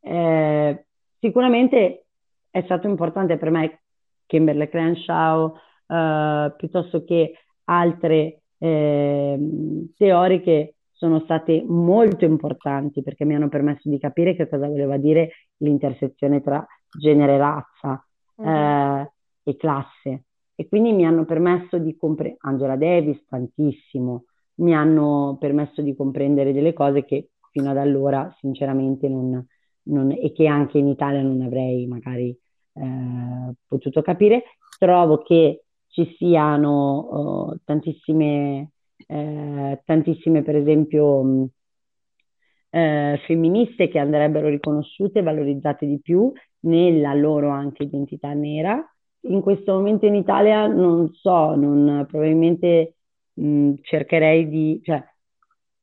eh, 0.00 0.86
sicuramente 1.18 2.04
è 2.50 2.62
stato 2.64 2.88
importante 2.88 3.38
per 3.38 3.50
me 3.50 3.80
Kimberly 4.26 4.68
Crenshaw 4.68 5.54
eh, 5.86 6.54
piuttosto 6.58 7.04
che 7.04 7.38
altre 7.64 8.42
eh, 8.58 9.38
teoriche 9.96 10.74
sono 10.90 11.20
state 11.20 11.64
molto 11.66 12.26
importanti 12.26 13.02
perché 13.02 13.24
mi 13.24 13.34
hanno 13.34 13.48
permesso 13.48 13.88
di 13.88 13.98
capire 13.98 14.36
che 14.36 14.46
cosa 14.46 14.68
voleva 14.68 14.98
dire 14.98 15.30
l'intersezione 15.56 16.42
tra 16.42 16.64
genere, 16.90 17.38
razza 17.38 18.06
mm-hmm. 18.40 19.04
e 19.42 19.56
classe 19.56 20.24
e 20.54 20.68
quindi 20.68 20.92
mi 20.92 21.04
hanno 21.04 21.24
permesso 21.24 21.78
di 21.78 21.96
comprendere, 21.96 22.38
Angela 22.42 22.76
Davis 22.76 23.24
tantissimo, 23.28 24.24
mi 24.56 24.74
hanno 24.74 25.36
permesso 25.40 25.82
di 25.82 25.94
comprendere 25.96 26.52
delle 26.52 26.72
cose 26.72 27.04
che 27.04 27.30
fino 27.50 27.70
ad 27.70 27.78
allora 27.78 28.34
sinceramente 28.38 29.08
non, 29.08 29.44
non 29.84 30.10
e 30.12 30.32
che 30.32 30.46
anche 30.46 30.78
in 30.78 30.88
Italia 30.88 31.22
non 31.22 31.40
avrei 31.40 31.86
magari 31.86 32.36
eh, 32.74 33.54
potuto 33.66 34.02
capire. 34.02 34.44
Trovo 34.78 35.22
che 35.22 35.64
ci 35.88 36.14
siano 36.16 36.98
oh, 36.98 37.58
tantissime, 37.64 38.72
eh, 39.06 39.82
tantissime 39.84 40.42
per 40.42 40.56
esempio 40.56 41.22
mh, 41.22 41.46
eh, 42.70 43.20
femministe 43.26 43.88
che 43.88 43.98
andrebbero 43.98 44.48
riconosciute 44.48 45.18
e 45.18 45.22
valorizzate 45.22 45.86
di 45.86 46.00
più 46.00 46.32
nella 46.60 47.12
loro 47.14 47.50
anche 47.50 47.82
identità 47.84 48.32
nera 48.32 48.82
in 49.22 49.40
questo 49.40 49.74
momento 49.74 50.06
in 50.06 50.14
Italia 50.14 50.66
non 50.66 51.12
so, 51.12 51.54
non, 51.54 52.06
probabilmente 52.08 52.94
mh, 53.34 53.74
cercherei 53.82 54.48
di, 54.48 54.80
cioè, 54.82 55.02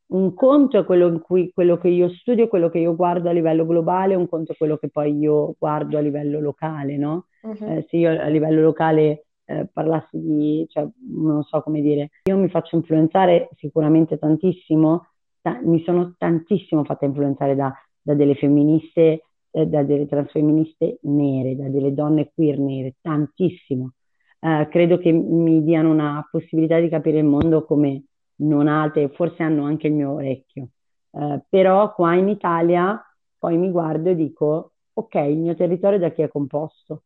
un 0.07 0.33
conto 0.33 0.79
è 0.79 0.85
quello, 0.85 1.07
in 1.07 1.21
cui, 1.21 1.51
quello 1.53 1.77
che 1.77 1.89
io 1.89 2.09
studio, 2.09 2.47
quello 2.47 2.69
che 2.69 2.79
io 2.79 2.95
guardo 2.95 3.29
a 3.29 3.31
livello 3.31 3.65
globale, 3.65 4.15
un 4.15 4.27
conto 4.27 4.53
è 4.53 4.57
quello 4.57 4.77
che 4.77 4.89
poi 4.89 5.15
io 5.17 5.55
guardo 5.57 5.97
a 5.97 6.01
livello 6.01 6.39
locale, 6.39 6.97
no? 6.97 7.27
Uh-huh. 7.41 7.77
Eh, 7.77 7.85
se 7.89 7.97
io 7.97 8.09
a 8.09 8.27
livello 8.27 8.61
locale 8.61 9.25
eh, 9.45 9.67
parlassi 9.71 10.19
di, 10.19 10.65
cioè, 10.69 10.87
non 11.11 11.43
so 11.43 11.61
come 11.61 11.81
dire, 11.81 12.09
io 12.23 12.37
mi 12.37 12.49
faccio 12.49 12.75
influenzare 12.75 13.49
sicuramente 13.57 14.17
tantissimo, 14.17 15.07
ta- 15.41 15.59
mi 15.63 15.81
sono 15.83 16.15
tantissimo 16.17 16.83
fatta 16.83 17.05
influenzare 17.05 17.55
da, 17.55 17.71
da 18.01 18.15
delle 18.15 18.35
femministe 18.35 19.25
eh, 19.51 19.65
da 19.67 19.83
delle 19.83 20.07
transfemministe 20.07 20.99
nere, 21.03 21.55
da 21.55 21.69
delle 21.69 21.93
donne 21.93 22.31
queer 22.33 22.59
nere, 22.59 22.95
tantissimo. 23.01 23.93
Eh, 24.39 24.67
credo 24.69 24.97
che 24.97 25.11
mi 25.11 25.63
diano 25.63 25.91
una 25.91 26.27
possibilità 26.29 26.79
di 26.79 26.89
capire 26.89 27.19
il 27.19 27.25
mondo 27.25 27.65
come 27.65 28.03
non 28.37 28.67
altre, 28.67 29.09
forse 29.09 29.43
hanno 29.43 29.65
anche 29.65 29.87
il 29.87 29.93
mio 29.93 30.11
orecchio. 30.11 30.69
Eh, 31.11 31.43
però 31.49 31.93
qua 31.93 32.15
in 32.15 32.29
Italia 32.29 33.01
poi 33.37 33.57
mi 33.57 33.71
guardo 33.71 34.09
e 34.09 34.15
dico, 34.15 34.73
ok, 34.93 35.15
il 35.15 35.37
mio 35.37 35.55
territorio 35.55 35.99
da 35.99 36.11
chi 36.11 36.21
è 36.21 36.27
composto? 36.27 37.03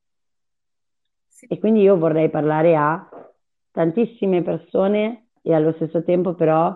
Sì. 1.28 1.46
E 1.46 1.60
quindi 1.60 1.82
io 1.82 1.98
vorrei 1.98 2.30
parlare 2.30 2.76
a 2.76 3.08
tantissime 3.72 4.44
persone 4.44 5.30
e 5.42 5.54
allo 5.54 5.74
stesso 5.74 6.04
tempo 6.04 6.34
però 6.36 6.76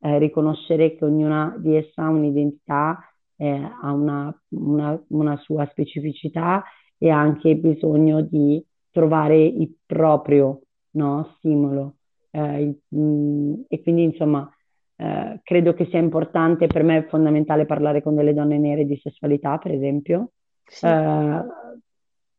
eh, 0.00 0.18
riconoscere 0.18 0.96
che 0.96 1.04
ognuna 1.04 1.54
di 1.58 1.76
esse 1.76 2.00
ha 2.00 2.08
un'identità 2.08 2.98
eh, 3.38 3.70
ha 3.82 3.92
una, 3.92 4.36
una, 4.48 5.00
una, 5.08 5.36
sua 5.38 5.66
specificità 5.70 6.62
e 6.98 7.10
ha 7.10 7.18
anche 7.18 7.56
bisogno 7.56 8.20
di 8.20 8.64
trovare 8.90 9.38
il 9.38 9.74
proprio 9.86 10.62
no, 10.92 11.34
stimolo. 11.38 11.94
Eh, 12.30 12.62
il, 12.62 12.78
mm, 12.94 13.54
e 13.68 13.82
quindi 13.82 14.02
insomma 14.02 14.50
eh, 14.96 15.40
credo 15.44 15.74
che 15.74 15.86
sia 15.86 16.00
importante, 16.00 16.66
per 16.66 16.82
me 16.82 16.98
è 16.98 17.06
fondamentale 17.06 17.66
parlare 17.66 18.02
con 18.02 18.16
delle 18.16 18.34
donne 18.34 18.58
nere 18.58 18.84
di 18.84 18.96
sessualità, 18.96 19.56
per 19.58 19.72
esempio. 19.72 20.32
Sì. 20.64 20.86
Eh, 20.86 21.44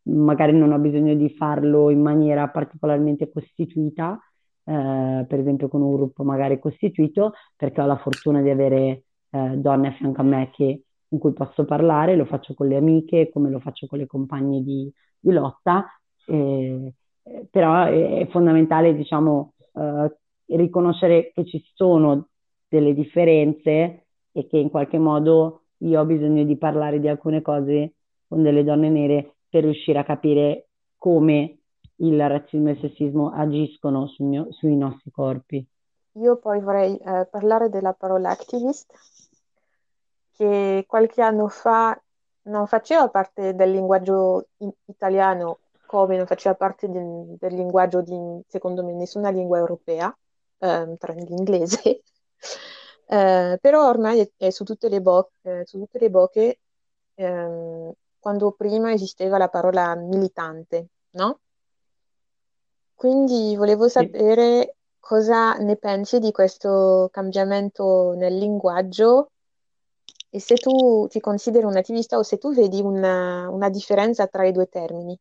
magari 0.03 0.53
non 0.53 0.71
ho 0.73 0.79
bisogno 0.79 1.15
di 1.15 1.29
farlo 1.29 1.89
in 1.89 2.01
maniera 2.01 2.49
particolarmente 2.49 3.31
costituita, 3.31 4.19
eh, 4.65 5.25
per 5.27 5.39
esempio 5.39 5.69
con 5.69 5.81
un 5.81 5.95
gruppo 5.95 6.23
magari 6.23 6.59
costituito, 6.59 7.33
perché 7.55 7.81
ho 7.81 7.85
la 7.85 7.97
fortuna 7.97 8.41
di 8.41 8.49
avere 8.49 9.03
eh, 9.29 9.55
donne 9.55 9.87
a 9.87 9.91
fianco 9.91 10.21
a 10.21 10.23
me 10.23 10.49
che 10.51 10.83
in 11.09 11.19
cui 11.19 11.33
posso 11.33 11.65
parlare, 11.65 12.15
lo 12.15 12.25
faccio 12.25 12.53
con 12.53 12.67
le 12.67 12.75
amiche, 12.75 13.29
come 13.31 13.49
lo 13.49 13.59
faccio 13.59 13.87
con 13.87 13.99
le 13.99 14.07
compagne 14.07 14.61
di, 14.61 14.91
di 15.19 15.31
lotta, 15.31 15.85
eh, 16.27 16.93
però 17.49 17.83
è, 17.85 18.27
fondamentale, 18.29 18.95
diciamo, 18.95 19.53
eh, 19.73 20.17
riconoscere 20.55 21.31
che 21.33 21.45
ci 21.45 21.63
sono 21.73 22.27
delle 22.67 22.93
differenze 22.93 24.05
e 24.31 24.47
che 24.47 24.57
in 24.57 24.69
qualche 24.69 24.97
modo 24.97 25.63
io 25.77 25.99
ho 25.99 26.05
bisogno 26.05 26.43
di 26.43 26.57
parlare 26.57 26.99
di 26.99 27.07
alcune 27.07 27.41
cose 27.41 27.93
con 28.27 28.43
delle 28.43 28.63
donne 28.63 28.89
nere 28.89 29.35
per 29.49 29.63
riuscire 29.63 29.99
a 29.99 30.03
capire 30.03 30.67
come 30.97 31.59
il 31.97 32.27
razzismo 32.27 32.69
e 32.69 32.71
il 32.73 32.79
sessismo 32.79 33.31
agiscono 33.31 34.07
sul 34.07 34.25
mio, 34.25 34.47
sui 34.51 34.75
nostri 34.75 35.11
corpi. 35.11 35.65
Io 36.13 36.37
poi 36.37 36.59
vorrei 36.59 36.95
eh, 36.97 37.27
parlare 37.29 37.69
della 37.69 37.93
parola 37.93 38.29
activist, 38.29 38.91
che 40.39 40.85
qualche 40.87 41.21
anno 41.21 41.47
fa 41.49 41.99
non 42.43 42.65
faceva 42.67 43.09
parte 43.09 43.53
del 43.55 43.71
linguaggio 43.71 44.47
italiano 44.85 45.59
come 45.85 46.15
non 46.17 46.25
faceva 46.27 46.55
parte 46.55 46.87
di- 46.87 47.35
del 47.37 47.53
linguaggio 47.55 48.01
di, 48.01 48.15
secondo 48.47 48.83
me, 48.83 48.93
nessuna 48.93 49.29
lingua 49.31 49.57
europea, 49.57 50.15
ehm, 50.59 50.97
tranne 50.97 51.23
l'inglese, 51.25 51.81
Eh, 53.11 53.57
però 53.59 53.87
ormai 53.89 54.19
è, 54.19 54.31
è 54.37 54.49
su 54.51 54.63
tutte 54.63 54.87
le 54.87 55.01
bo- 55.01 55.31
eh, 55.41 55.63
su 55.65 55.79
tutte 55.79 55.97
le 55.99 56.09
bocche, 56.11 56.59
ehm, 57.15 57.91
quando 58.19 58.51
prima 58.51 58.93
esisteva 58.93 59.37
la 59.39 59.49
parola 59.49 59.95
militante, 59.95 60.89
no? 61.13 61.39
Quindi 62.93 63.55
volevo 63.55 63.87
Sì. 63.87 63.89
sapere 63.89 64.75
cosa 64.99 65.53
ne 65.55 65.75
pensi 65.77 66.19
di 66.19 66.31
questo 66.31 67.09
cambiamento 67.11 68.13
nel 68.15 68.37
linguaggio 68.37 69.31
e 70.29 70.39
se 70.39 70.55
tu 70.55 71.07
ti 71.07 71.19
consideri 71.19 71.65
un 71.65 71.75
attivista 71.75 72.17
o 72.17 72.23
se 72.23 72.37
tu 72.37 72.53
vedi 72.53 72.81
una, 72.81 73.49
una 73.49 73.69
differenza 73.69 74.27
tra 74.27 74.45
i 74.45 74.51
due 74.51 74.67
termini. 74.67 75.17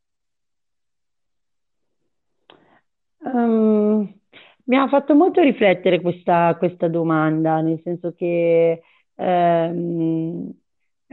Um, 3.21 4.12
mi 4.65 4.77
ha 4.77 4.87
fatto 4.88 5.15
molto 5.15 5.41
riflettere 5.41 6.00
questa, 6.00 6.55
questa 6.59 6.88
domanda, 6.88 7.61
nel 7.61 7.81
senso 7.83 8.12
che 8.12 8.83
ehm, 9.15 10.53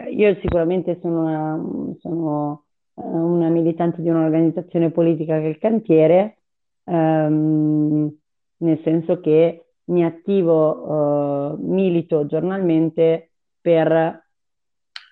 io 0.09 0.35
sicuramente 0.41 0.99
sono 1.01 1.21
una, 1.21 1.95
sono 1.99 2.65
eh, 2.95 3.01
una 3.01 3.47
militante 3.49 4.01
di 4.01 4.09
un'organizzazione 4.09 4.91
politica 4.91 5.39
che 5.39 5.45
è 5.45 5.49
il 5.49 5.57
cantiere, 5.57 6.37
ehm, 6.83 8.17
nel 8.57 8.81
senso 8.83 9.19
che 9.21 9.65
mi 9.85 10.03
attivo, 10.03 11.53
eh, 11.53 11.57
milito 11.59 12.25
giornalmente 12.25 13.29
per, 13.65 14.27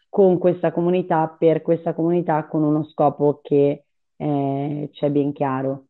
con 0.10 0.38
questa 0.38 0.72
comunità, 0.72 1.36
per 1.40 1.64
questa 1.64 1.96
comunità 1.96 2.46
con 2.46 2.62
uno 2.62 2.84
scopo 2.86 3.40
che 3.42 3.86
eh, 4.16 4.90
c'è 4.92 5.10
ben 5.10 5.34
chiaro. 5.34 5.86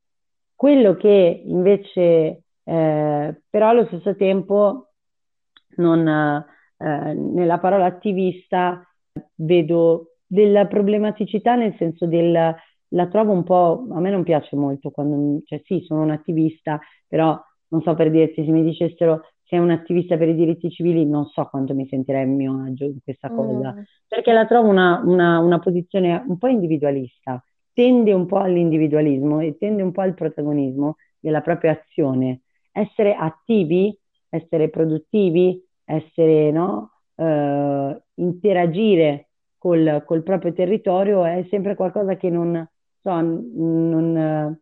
Quello 0.56 0.96
che 0.96 1.42
invece, 1.46 2.44
eh, 2.64 3.42
però 3.50 3.68
allo 3.68 3.86
stesso 3.88 4.16
tempo, 4.16 4.92
non, 5.76 6.08
eh, 6.08 7.14
nella 7.14 7.60
parola 7.60 7.84
attivista 7.84 8.82
vedo 9.36 10.14
della 10.26 10.68
problematicità 10.68 11.56
nel 11.56 11.76
senso 11.78 12.06
del 12.06 12.56
la 12.94 13.08
trovo 13.08 13.32
un 13.32 13.44
po', 13.44 13.88
a 13.92 14.00
me 14.00 14.12
non 14.12 14.24
piace 14.24 14.56
molto 14.56 14.92
quando, 14.92 15.42
cioè 15.46 15.62
sì, 15.66 15.82
sono 15.84 16.04
un 16.04 16.12
attivista, 16.12 16.80
però 17.08 17.38
non 17.70 17.82
so 17.82 17.96
per 17.96 18.12
dirti, 18.12 18.46
se 18.46 18.52
mi 18.52 18.64
dicessero 18.64 19.24
sei 19.46 19.60
un 19.60 19.72
attivista 19.72 20.18
per 20.18 20.30
i 20.30 20.36
diritti 20.36 20.70
civili, 20.70 21.06
non 21.06 21.26
so 21.26 21.46
quanto 21.46 21.74
mi 21.74 21.88
sentirei 21.88 22.24
a 22.24 22.26
mio 22.26 22.64
agio 22.64 22.86
in 22.86 23.00
questa 23.04 23.30
cosa, 23.30 23.74
mm. 23.74 23.82
perché 24.08 24.32
la 24.32 24.46
trovo 24.46 24.70
una, 24.70 25.02
una, 25.04 25.40
una 25.40 25.60
posizione 25.60 26.24
un 26.28 26.38
po' 26.38 26.48
individualista, 26.48 27.44
tende 27.74 28.14
un 28.14 28.26
po' 28.26 28.38
all'individualismo 28.38 29.40
e 29.40 29.58
tende 29.58 29.82
un 29.82 29.92
po' 29.92 30.02
al 30.02 30.14
protagonismo 30.14 30.98
della 31.20 31.42
propria 31.42 31.72
azione. 31.72 32.42
Essere 32.72 33.16
attivi, 33.16 33.96
essere 34.30 34.70
produttivi, 34.70 35.62
essere, 35.86 36.52
no, 36.52 36.92
eh, 37.16 38.02
interagire 38.16 39.30
col, 39.58 40.04
col, 40.06 40.24
proprio 40.24 40.54
territorio 40.54 41.24
è 41.26 41.46
sempre 41.50 41.76
qualcosa 41.76 42.16
che 42.16 42.30
non, 42.30 42.68
so, 43.02 43.22
non, 43.22 44.18
eh, 44.18 44.60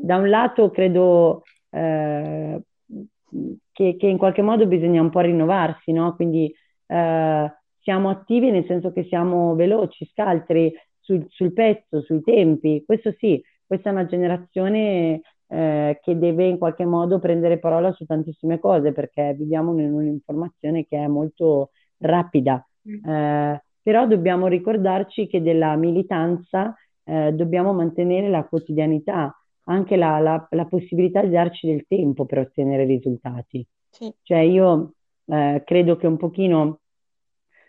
da 0.00 0.16
un 0.16 0.28
lato 0.28 0.70
credo 0.70 1.42
eh, 1.70 2.60
che, 3.72 3.96
che, 3.98 4.06
in 4.06 4.18
qualche 4.18 4.42
modo 4.42 4.66
bisogna 4.66 5.00
un 5.00 5.10
po' 5.10 5.20
rinnovarsi, 5.20 5.92
no? 5.92 6.14
Quindi 6.14 6.52
eh, 6.86 7.52
siamo 7.80 8.08
attivi 8.10 8.50
nel 8.50 8.66
senso 8.66 8.92
che 8.92 9.04
siamo 9.04 9.54
veloci, 9.54 10.08
scaltri 10.12 10.72
sul, 11.00 11.24
sul 11.28 11.52
pezzo, 11.52 12.02
sui 12.02 12.22
tempi. 12.22 12.82
Questo 12.84 13.14
sì, 13.18 13.42
questa 13.66 13.90
è 13.90 13.92
una 13.92 14.06
generazione 14.06 15.20
eh, 15.46 15.98
che 16.02 16.18
deve 16.18 16.46
in 16.46 16.58
qualche 16.58 16.84
modo 16.84 17.18
prendere 17.18 17.58
parola 17.58 17.92
su 17.92 18.04
tantissime 18.04 18.58
cose 18.58 18.92
perché 18.92 19.34
viviamo 19.34 19.78
in 19.78 19.92
un'informazione 19.92 20.84
che 20.86 20.98
è 20.98 21.06
molto 21.06 21.70
rapida. 21.98 22.66
Mm. 22.88 23.04
Eh, 23.04 23.64
però 23.82 24.06
dobbiamo 24.06 24.48
ricordarci 24.48 25.26
che 25.26 25.40
della 25.40 25.74
militanza 25.76 26.74
eh, 27.04 27.32
dobbiamo 27.32 27.72
mantenere 27.72 28.28
la 28.28 28.44
quotidianità, 28.44 29.34
anche 29.68 29.96
la, 29.96 30.18
la, 30.18 30.46
la, 30.50 30.64
possibilità 30.66 31.22
di 31.22 31.30
darci 31.30 31.66
del 31.66 31.84
tempo 31.86 32.24
per 32.24 32.38
ottenere 32.38 32.84
risultati. 32.84 33.66
Sì. 33.90 34.12
Cioè 34.22 34.38
io 34.38 34.94
eh, 35.26 35.62
credo 35.64 35.96
che 35.96 36.06
un 36.06 36.16
pochino 36.16 36.80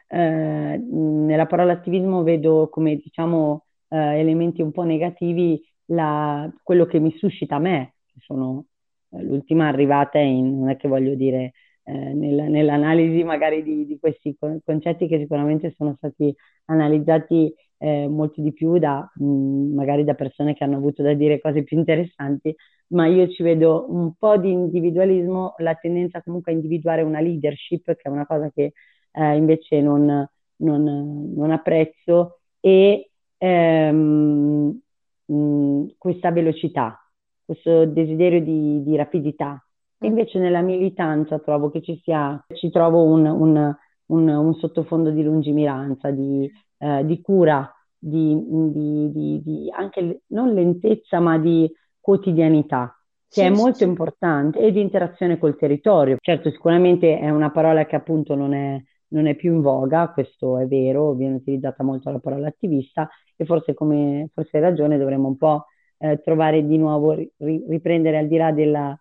eh, 0.08 0.78
nella 0.78 1.46
parola 1.46 1.74
attivismo 1.74 2.24
vedo 2.24 2.70
come 2.70 2.96
diciamo 2.96 3.66
eh, 3.90 4.20
elementi 4.20 4.62
un 4.62 4.72
po' 4.72 4.84
negativi 4.84 5.62
la, 5.86 6.52
quello 6.64 6.86
che 6.86 7.00
mi 7.00 7.12
suscita 7.18 7.56
a 7.56 7.60
me, 7.60 7.96
che 8.06 8.20
sono 8.20 8.66
eh, 9.10 9.24
l'ultima 9.24 9.68
arrivata 9.68 10.20
in, 10.20 10.60
non 10.60 10.70
è 10.70 10.78
che 10.78 10.88
voglio 10.88 11.16
dire 11.16 11.54
eh, 11.84 12.14
nel, 12.14 12.50
nell'analisi 12.50 13.24
magari 13.24 13.64
di, 13.64 13.86
di, 13.86 14.00
questi 14.00 14.38
concetti 14.64 15.08
che 15.08 15.18
sicuramente 15.18 15.74
sono 15.76 15.96
stati 15.98 16.34
analizzati 16.66 17.54
eh, 17.80 18.08
molto 18.08 18.42
di 18.42 18.54
più 18.54 18.78
da 18.78 19.10
mh, 19.16 19.26
mm, 19.26 19.74
magari 19.74 20.04
da 20.04 20.14
persone 20.14 20.54
che 20.54 20.64
hanno 20.64 20.78
avuto 20.78 21.02
da 21.02 21.14
dire 21.14 21.40
cose 21.42 21.64
più 21.64 21.78
interessanti, 21.78 22.56
ma 22.90 23.08
io 23.08 23.30
ci 23.30 23.44
vedo 23.44 23.86
un 23.90 24.14
po' 24.16 24.38
di 24.38 24.52
individualismo, 24.52 25.56
la 25.60 25.76
tendenza 25.76 26.22
comunque 26.22 26.52
a 26.52 26.56
individuare 26.56 27.02
una 27.02 27.20
leadership, 27.22 27.86
che 27.86 28.02
è 28.02 28.10
una 28.10 28.26
cosa 28.26 28.50
che 28.52 28.74
eh, 29.12 29.36
invece 29.36 29.82
non, 29.82 30.28
non, 30.58 31.34
non, 31.36 31.52
apprezzo, 31.52 32.40
e 32.60 33.12
ehm, 33.38 34.80
mh, 35.26 35.86
questa 35.98 36.32
velocità, 36.32 37.00
questo 37.46 37.86
desiderio 37.86 38.42
di, 38.42 38.84
di 38.84 38.96
rapidità. 38.96 39.64
E 40.00 40.08
mm. 40.08 40.10
invece 40.10 40.40
nella 40.40 40.62
militanza 40.62 41.40
trovo 41.40 41.70
che 41.70 41.82
ci 41.82 42.00
sia, 42.04 42.44
ci 42.54 42.70
trovo 42.72 43.04
un, 43.04 43.26
un, 43.26 43.76
un, 44.08 44.28
un 44.30 44.54
sottofondo 44.56 45.12
di 45.12 45.24
lungimiranza, 45.24 46.10
di, 46.12 46.50
eh, 46.80 47.06
di 47.06 47.22
cura, 47.22 47.72
di, 47.98 48.36
di, 48.72 49.42
di, 49.44 49.72
anche 49.72 50.22
non 50.28 50.54
lentezza, 50.54 51.20
ma 51.20 51.38
di 51.38 51.72
quotidianità, 52.00 52.98
che 53.28 53.42
sì, 53.42 53.46
è 53.46 53.50
molto 53.50 53.80
sì. 53.80 53.84
importante, 53.84 54.60
e 54.60 54.72
di 54.72 54.82
interazione 54.82 55.38
col 55.38 55.58
territorio. 55.58 56.18
Certo, 56.20 56.50
sicuramente 56.50 57.20
è 57.20 57.30
una 57.30 57.52
parola 57.52 57.86
che 57.86 57.96
appunto 57.96 58.36
non 58.36 58.54
è, 58.54 58.82
non 59.10 59.28
è 59.28 59.36
più 59.36 59.54
in 59.54 59.62
voga, 59.62 60.10
questo 60.10 60.58
è 60.58 60.66
vero, 60.66 61.14
viene 61.14 61.36
utilizzata 61.36 61.84
molto 61.84 62.10
la 62.10 62.20
parola 62.20 62.48
attivista 62.48 63.08
e 63.36 63.46
forse 63.46 63.74
come 63.74 64.30
forse 64.34 64.58
hai 64.58 64.64
ragione 64.64 64.98
dovremmo 64.98 65.28
un 65.28 65.38
po' 65.38 65.66
eh, 65.98 66.22
trovare 66.22 66.66
di 66.66 66.78
nuovo, 66.78 67.14
ri, 67.14 67.32
riprendere 67.68 68.18
al 68.18 68.28
di 68.28 68.38
là 68.38 68.52
del 68.52 68.98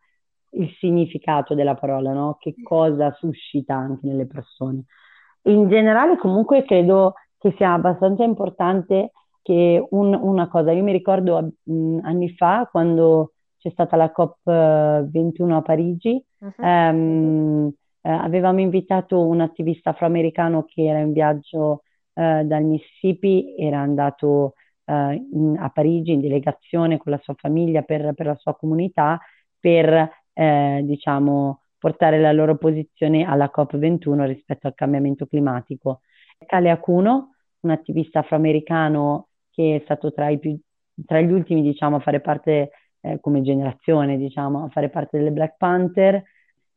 significato 0.78 1.54
della 1.54 1.74
parola, 1.74 2.12
no? 2.12 2.36
che 2.38 2.54
cosa 2.62 3.12
suscita 3.12 3.74
anche 3.74 4.06
nelle 4.06 4.26
persone. 4.26 4.84
In 5.42 5.68
generale 5.68 6.16
comunque 6.16 6.64
credo 6.64 7.14
che 7.38 7.54
sia 7.56 7.72
abbastanza 7.72 8.24
importante 8.24 9.12
che 9.42 9.86
un, 9.90 10.14
una 10.14 10.48
cosa, 10.48 10.72
io 10.72 10.82
mi 10.82 10.92
ricordo 10.92 11.52
mh, 11.62 11.98
anni 12.02 12.30
fa 12.34 12.68
quando 12.70 13.32
c'è 13.58 13.70
stata 13.70 13.96
la 13.96 14.12
COP21 14.14 15.50
a 15.52 15.62
Parigi, 15.62 16.24
uh-huh. 16.38 16.64
ehm, 16.64 17.72
eh, 18.02 18.10
avevamo 18.10 18.60
invitato 18.60 19.26
un 19.26 19.40
attivista 19.40 19.90
afroamericano 19.90 20.64
che 20.64 20.84
era 20.84 20.98
in 20.98 21.12
viaggio 21.12 21.82
eh, 22.14 22.42
dal 22.44 22.64
Mississippi, 22.64 23.54
era 23.58 23.78
andato 23.78 24.54
eh, 24.84 25.26
in, 25.32 25.56
a 25.58 25.70
Parigi 25.70 26.12
in 26.12 26.20
delegazione 26.20 26.98
con 26.98 27.12
la 27.12 27.20
sua 27.22 27.34
famiglia 27.36 27.82
per, 27.82 28.12
per 28.14 28.26
la 28.26 28.36
sua 28.36 28.54
comunità 28.54 29.18
per 29.58 30.10
eh, 30.32 30.80
diciamo, 30.84 31.62
portare 31.78 32.20
la 32.20 32.32
loro 32.32 32.56
posizione 32.56 33.24
alla 33.24 33.50
COP21 33.54 34.26
rispetto 34.26 34.66
al 34.66 34.74
cambiamento 34.74 35.26
climatico. 35.26 36.00
Kale 36.46 36.70
Akuno, 36.70 37.34
un 37.60 37.70
attivista 37.70 38.20
afroamericano 38.20 39.28
che 39.50 39.76
è 39.76 39.80
stato 39.84 40.12
tra, 40.12 40.34
più, 40.36 40.58
tra 41.04 41.20
gli 41.20 41.32
ultimi 41.32 41.62
diciamo, 41.62 41.96
a 41.96 42.00
fare 42.00 42.20
parte 42.20 42.70
eh, 43.00 43.18
come 43.20 43.42
generazione, 43.42 44.16
diciamo, 44.16 44.64
a 44.64 44.68
fare 44.68 44.88
parte 44.88 45.18
delle 45.18 45.32
Black 45.32 45.56
Panther, 45.56 46.22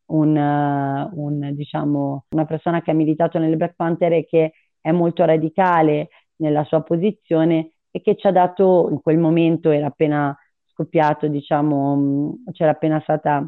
un, 0.07 0.35
uh, 0.35 1.21
un, 1.21 1.55
diciamo, 1.55 2.25
una 2.29 2.45
persona 2.45 2.81
che 2.81 2.91
ha 2.91 2.95
militato 2.95 3.39
nelle 3.39 3.55
Black 3.55 3.75
Panther 3.75 4.13
e 4.13 4.25
che 4.25 4.53
è 4.79 4.91
molto 4.91 5.23
radicale 5.25 6.09
nella 6.37 6.63
sua 6.63 6.81
posizione 6.81 7.73
e 7.91 8.01
che 8.01 8.15
ci 8.15 8.27
ha 8.27 8.31
dato, 8.31 8.87
in 8.89 9.01
quel 9.01 9.17
momento 9.17 9.69
era 9.69 9.87
appena 9.87 10.35
scoppiato, 10.65 11.27
diciamo, 11.27 12.37
c'era 12.51 12.71
appena 12.71 12.99
stata 13.01 13.45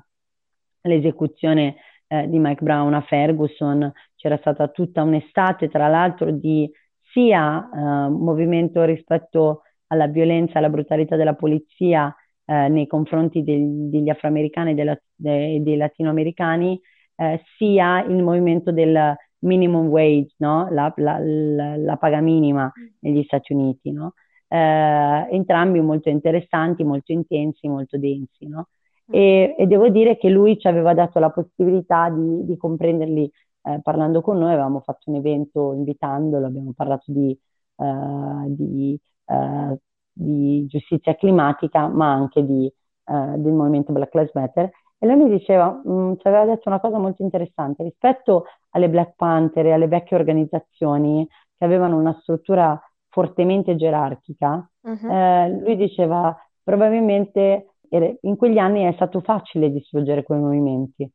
l'esecuzione 0.82 1.76
eh, 2.14 2.30
di 2.30 2.38
Mike 2.40 2.64
Brown 2.64 2.94
a 2.94 3.02
Ferguson, 3.02 3.92
c'era 4.16 4.38
stata 4.38 4.68
tutta 4.68 5.02
un'estate, 5.02 5.70
tra 5.70 5.88
l'altro, 5.88 6.32
di 6.32 6.70
sia 7.12 7.70
eh, 7.74 8.10
movimento 8.10 8.84
rispetto 8.84 9.62
alla 9.88 10.08
violenza 10.08 10.60
alla 10.60 10.70
brutalità 10.70 11.16
della 11.16 11.36
polizia 11.36 12.14
eh, 12.46 12.68
nei 12.70 12.88
confronti 12.88 13.44
del, 13.44 13.90
degli 13.90 14.10
afroamericani 14.10 14.72
e 14.72 14.74
della, 14.76 15.02
de, 15.16 15.62
dei 15.62 15.78
latinoamericani, 15.78 16.80
eh, 17.16 17.42
sia 17.58 18.04
il 18.04 18.22
movimento 18.24 18.72
del 18.72 19.16
minimum 19.40 19.88
wage, 19.88 20.34
no? 20.38 20.68
la, 20.70 20.94
la, 20.98 21.20
la, 21.20 21.76
la, 21.78 21.98
paga 21.98 22.22
minima 22.22 22.72
negli 23.00 23.24
Stati 23.24 23.54
Uniti. 23.54 23.92
No? 23.92 24.14
eh, 24.54 25.28
entrambi 25.32 25.82
molto 25.82 26.10
interessanti, 26.10 26.84
molto 26.84 27.12
intensi, 27.12 27.68
molto 27.68 27.98
densi, 27.98 28.48
no? 28.48 28.70
E, 29.10 29.56
e, 29.58 29.68
devo 29.68 29.90
dire 29.90 30.18
che 30.18 30.30
lui 30.30 30.58
ci 30.58 30.68
aveva 30.68 30.94
dato 30.94 31.20
la 31.20 31.30
possibilità 31.30 32.10
di, 32.10 32.46
di 32.46 32.58
comprenderli 32.58 33.30
eh, 33.64 33.80
parlando 33.82 34.22
con 34.22 34.38
noi, 34.38 34.52
avevamo 34.52 34.82
fatto 34.82 35.10
un 35.10 35.16
evento 35.16 35.74
invitandolo, 35.74 36.46
abbiamo 36.46 36.74
parlato 36.76 37.06
di, 37.12 37.38
uh, 37.76 38.46
di, 38.48 39.00
uh, 39.26 39.78
di, 40.12 40.66
giustizia 40.68 41.16
climatica, 41.16 41.88
ma 41.88 42.12
anche 42.12 42.46
di, 42.46 42.72
uh, 43.06 43.38
del 43.38 43.54
movimento 43.54 43.94
Black 43.94 44.14
Lives 44.14 44.34
Matter. 44.34 44.70
E 44.98 45.08
lui 45.08 45.16
mi 45.16 45.30
diceva, 45.30 45.82
mh, 45.84 45.92
mm, 45.92 46.14
ci 46.18 46.28
aveva 46.28 46.46
detto 46.46 46.70
una 46.70 46.80
cosa 46.80 46.98
molto 46.98 47.24
interessante, 47.24 47.84
rispetto 47.84 48.46
alle 48.72 48.90
Black 48.90 49.16
Panther 49.16 49.66
e 49.66 49.72
alle 49.72 49.88
vecchie 49.88 50.18
organizzazioni 50.18 51.28
che 51.58 51.66
avevano 51.66 51.98
una 51.98 52.18
struttura 52.22 52.80
fortemente 53.08 53.76
gerarchica, 53.76 54.70
uh-huh. 54.82 55.12
eh, 55.12 55.50
lui 55.50 55.76
diceva 55.76 56.36
probabilmente 56.64 57.73
in 58.22 58.36
quegli 58.36 58.58
anni 58.58 58.84
è 58.84 58.94
stato 58.94 59.22
facile 59.22 59.72
distruggere 59.72 60.24
quei 60.24 60.40
movimenti. 60.40 61.10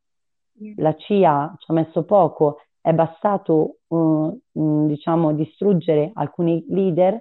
La 0.77 0.95
CIA 0.95 1.55
ci 1.57 1.71
ha 1.71 1.73
messo 1.73 2.03
poco, 2.03 2.61
è 2.81 2.93
bastato 2.93 3.77
uh, 3.87 4.41
diciamo, 4.51 5.33
distruggere 5.33 6.11
alcuni 6.13 6.65
leader 6.69 7.13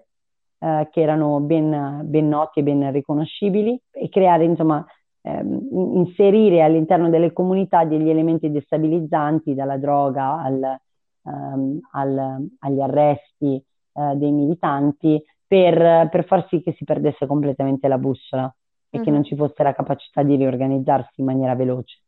uh, 0.59 0.89
che 0.91 1.01
erano 1.01 1.41
ben, 1.41 2.03
ben, 2.05 2.29
noti 2.29 2.61
e 2.61 2.63
ben 2.63 2.91
riconoscibili 2.93 3.81
e 3.91 4.09
creare, 4.09 4.45
insomma, 4.45 4.85
ehm, 5.23 5.69
inserire 5.97 6.63
all'interno 6.63 7.11
delle 7.11 7.33
comunità 7.33 7.85
degli 7.85 8.09
elementi 8.09 8.51
destabilizzanti, 8.51 9.55
dalla 9.55 9.77
droga 9.77 10.41
al, 10.41 10.79
um, 11.23 11.79
al, 11.93 12.49
agli 12.61 12.81
arresti 12.81 13.65
uh, 13.93 14.17
dei 14.17 14.33
militanti, 14.33 15.23
per, 15.47 16.09
per 16.11 16.25
far 16.27 16.47
sì 16.49 16.61
che 16.61 16.75
si 16.77 16.85
perdesse 16.85 17.27
completamente 17.27 17.89
la 17.89 17.99
bussola 17.99 18.53
e 18.91 19.01
che 19.01 19.11
non 19.11 19.25
ci 19.25 19.37
fosse 19.37 19.63
la 19.63 19.75
capacità 19.75 20.23
di 20.23 20.37
riorganizzarsi 20.37 21.21
in 21.21 21.27
maniera 21.27 21.55
veloce. 21.55 21.99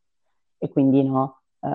E 0.58 0.68
quindi 0.70 1.02
no, 1.02 1.40
uh, 1.60 1.68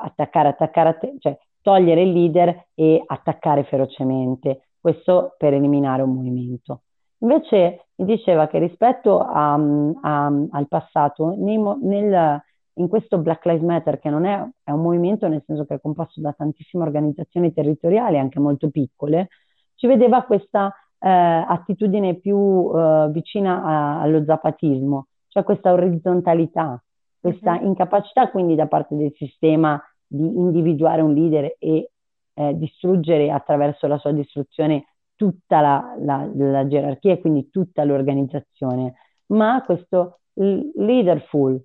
attaccare, 0.00 0.48
attaccare, 0.48 0.88
att- 0.90 1.18
cioè 1.18 1.38
togliere 1.60 2.02
il 2.02 2.12
leader 2.12 2.68
e 2.74 3.02
attaccare 3.06 3.64
ferocemente, 3.64 4.68
questo 4.80 5.34
per 5.38 5.54
eliminare 5.54 6.02
un 6.02 6.14
movimento. 6.14 6.82
Invece 7.18 7.86
mi 7.96 8.04
diceva 8.04 8.48
che 8.48 8.58
rispetto 8.58 9.20
a, 9.20 9.54
a, 9.54 10.26
al 10.26 10.66
passato, 10.68 11.34
nei, 11.36 11.56
nel, 11.82 12.42
in 12.74 12.88
questo 12.88 13.18
Black 13.18 13.44
Lives 13.44 13.62
Matter, 13.62 14.00
che 14.00 14.10
non 14.10 14.24
è, 14.24 14.44
è, 14.64 14.72
un 14.72 14.82
movimento 14.82 15.28
nel 15.28 15.42
senso 15.46 15.64
che 15.64 15.74
è 15.74 15.80
composto 15.80 16.20
da 16.20 16.32
tantissime 16.32 16.82
organizzazioni 16.82 17.52
territoriali, 17.52 18.18
anche 18.18 18.40
molto 18.40 18.70
piccole, 18.70 19.28
ci 19.76 19.86
vedeva 19.86 20.22
questa 20.24 20.72
eh, 21.02 21.08
attitudine 21.08 22.14
più 22.14 22.70
eh, 22.72 23.08
vicina 23.10 23.64
a, 23.64 24.00
allo 24.00 24.24
zapatismo, 24.24 25.08
cioè 25.28 25.42
questa 25.42 25.72
orizzontalità, 25.72 26.80
questa 27.18 27.54
uh-huh. 27.54 27.66
incapacità 27.66 28.30
quindi 28.30 28.54
da 28.54 28.66
parte 28.66 28.94
del 28.96 29.12
sistema 29.16 29.82
di 30.06 30.24
individuare 30.24 31.02
un 31.02 31.12
leader 31.12 31.56
e 31.58 31.90
eh, 32.34 32.56
distruggere 32.56 33.30
attraverso 33.30 33.86
la 33.86 33.98
sua 33.98 34.12
distruzione 34.12 34.86
tutta 35.16 35.60
la, 35.60 35.96
la, 35.98 36.28
la, 36.34 36.66
gerarchia 36.66 37.12
e 37.12 37.20
quindi 37.20 37.50
tutta 37.50 37.84
l'organizzazione, 37.84 38.94
ma 39.26 39.62
questo 39.64 40.20
leaderful, 40.34 41.60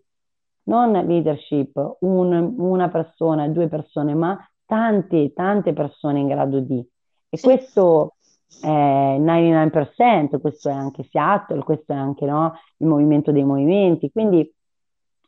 non 0.63 0.91
leadership, 0.91 1.97
un, 2.02 2.56
una 2.58 2.89
persona, 2.89 3.47
due 3.47 3.67
persone, 3.67 4.13
ma 4.13 4.38
tante, 4.65 5.32
tante 5.34 5.73
persone 5.73 6.19
in 6.19 6.28
grado 6.28 6.60
di. 6.60 6.86
E 7.30 7.38
sì. 7.38 7.43
questo 7.43 8.16
eh, 8.63 9.17
99%, 9.19 10.39
questo 10.39 10.69
è 10.69 10.73
anche 10.73 11.03
Seattle, 11.10 11.63
questo 11.63 11.93
è 11.93 11.95
anche 11.95 12.25
no, 12.25 12.60
il 12.77 12.88
movimento 12.88 13.31
dei 13.31 13.43
movimenti, 13.43 14.12
quindi 14.12 14.51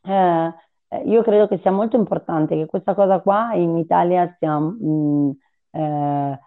eh, 0.02 0.54
io 1.04 1.22
credo 1.22 1.46
che 1.46 1.58
sia 1.58 1.70
molto 1.70 1.96
importante 1.96 2.56
che 2.56 2.66
questa 2.66 2.94
cosa 2.94 3.20
qua 3.20 3.54
in 3.54 3.76
Italia 3.76 4.34
sia 4.38 4.58
mh, 4.58 4.76
mm, 4.82 5.30
eh, 5.72 6.40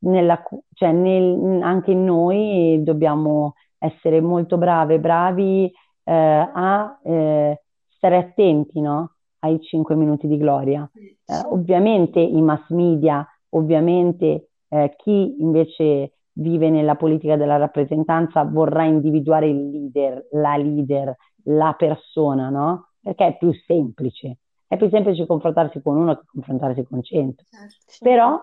nella, 0.00 0.42
cioè 0.72 0.92
nel, 0.92 1.62
anche 1.62 1.94
noi 1.94 2.80
dobbiamo 2.82 3.54
essere 3.78 4.20
molto 4.20 4.56
brave, 4.56 4.98
bravi 4.98 5.70
eh, 6.04 6.12
a 6.12 6.98
eh, 7.04 7.62
stare 7.88 8.16
attenti 8.16 8.80
no? 8.80 9.14
ai 9.40 9.60
5 9.60 9.94
minuti 9.94 10.26
di 10.26 10.36
gloria. 10.36 10.88
Eh, 10.94 11.14
ovviamente 11.46 12.20
i 12.20 12.40
mass 12.40 12.68
media, 12.70 13.26
ovviamente 13.50 14.48
eh, 14.68 14.94
chi 14.96 15.40
invece 15.40 16.12
vive 16.34 16.70
nella 16.70 16.96
politica 16.96 17.36
della 17.36 17.56
rappresentanza 17.56 18.42
vorrà 18.44 18.84
individuare 18.84 19.48
il 19.48 19.70
leader, 19.70 20.26
la 20.32 20.56
leader, 20.56 21.16
la 21.44 21.74
persona, 21.76 22.48
no? 22.48 22.88
Perché 23.00 23.26
è 23.26 23.36
più 23.36 23.52
semplice. 23.66 24.38
È 24.66 24.76
più 24.76 24.88
semplice 24.88 25.26
confrontarsi 25.26 25.80
con 25.82 25.96
uno 25.96 26.16
che 26.16 26.24
confrontarsi 26.26 26.84
con 26.84 27.02
cento. 27.02 27.44
Certo. 27.48 27.76
Però 28.00 28.40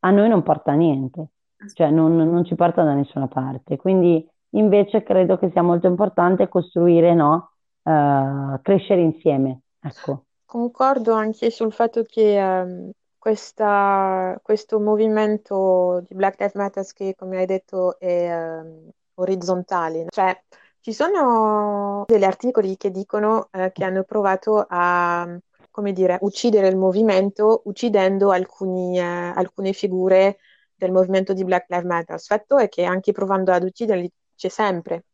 a 0.00 0.10
noi 0.10 0.28
non 0.28 0.42
porta 0.42 0.72
a 0.72 0.74
niente, 0.74 1.28
cioè 1.74 1.90
non, 1.90 2.16
non, 2.16 2.44
ci 2.44 2.54
porta 2.54 2.82
da 2.82 2.94
nessuna 2.94 3.28
parte. 3.28 3.76
Quindi 3.76 4.28
invece 4.50 5.02
credo 5.02 5.38
che 5.38 5.50
sia 5.50 5.62
molto 5.62 5.86
importante 5.86 6.48
costruire, 6.48 7.14
no? 7.14 7.52
Uh, 7.82 8.60
crescere 8.60 9.00
insieme. 9.00 9.62
Ecco. 9.80 10.24
Concordo 10.44 11.14
anche 11.14 11.50
sul 11.50 11.72
fatto 11.72 12.02
che 12.02 12.38
um, 12.42 12.90
questa, 13.20 14.40
questo 14.42 14.80
movimento 14.80 16.02
di 16.08 16.14
Black 16.14 16.40
Lives 16.40 16.54
Matter 16.54 16.84
che, 16.94 17.14
come 17.14 17.36
hai 17.36 17.46
detto, 17.46 18.00
è 18.00 18.34
um, 18.34 18.88
orizzontale. 19.16 20.06
Cioè, 20.08 20.42
ci 20.80 20.94
sono 20.94 22.04
degli 22.06 22.24
articoli 22.24 22.78
che 22.78 22.90
dicono 22.90 23.50
uh, 23.52 23.70
che 23.72 23.84
hanno 23.84 24.04
provato 24.04 24.64
a, 24.66 25.38
come 25.70 25.92
dire, 25.92 26.16
uccidere 26.22 26.68
il 26.68 26.78
movimento 26.78 27.60
uccidendo 27.66 28.30
alcuni, 28.30 28.98
uh, 28.98 29.32
alcune 29.34 29.74
figure 29.74 30.38
del 30.74 30.90
movimento 30.90 31.34
di 31.34 31.44
Black 31.44 31.68
Lives 31.68 31.86
Matter. 31.86 32.14
Il 32.14 32.22
fatto 32.22 32.56
è 32.56 32.70
che 32.70 32.84
anche 32.84 33.12
provando 33.12 33.52
ad 33.52 33.64
ucciderli 33.64 34.10
c'è 34.34 34.48
sempre. 34.48 35.04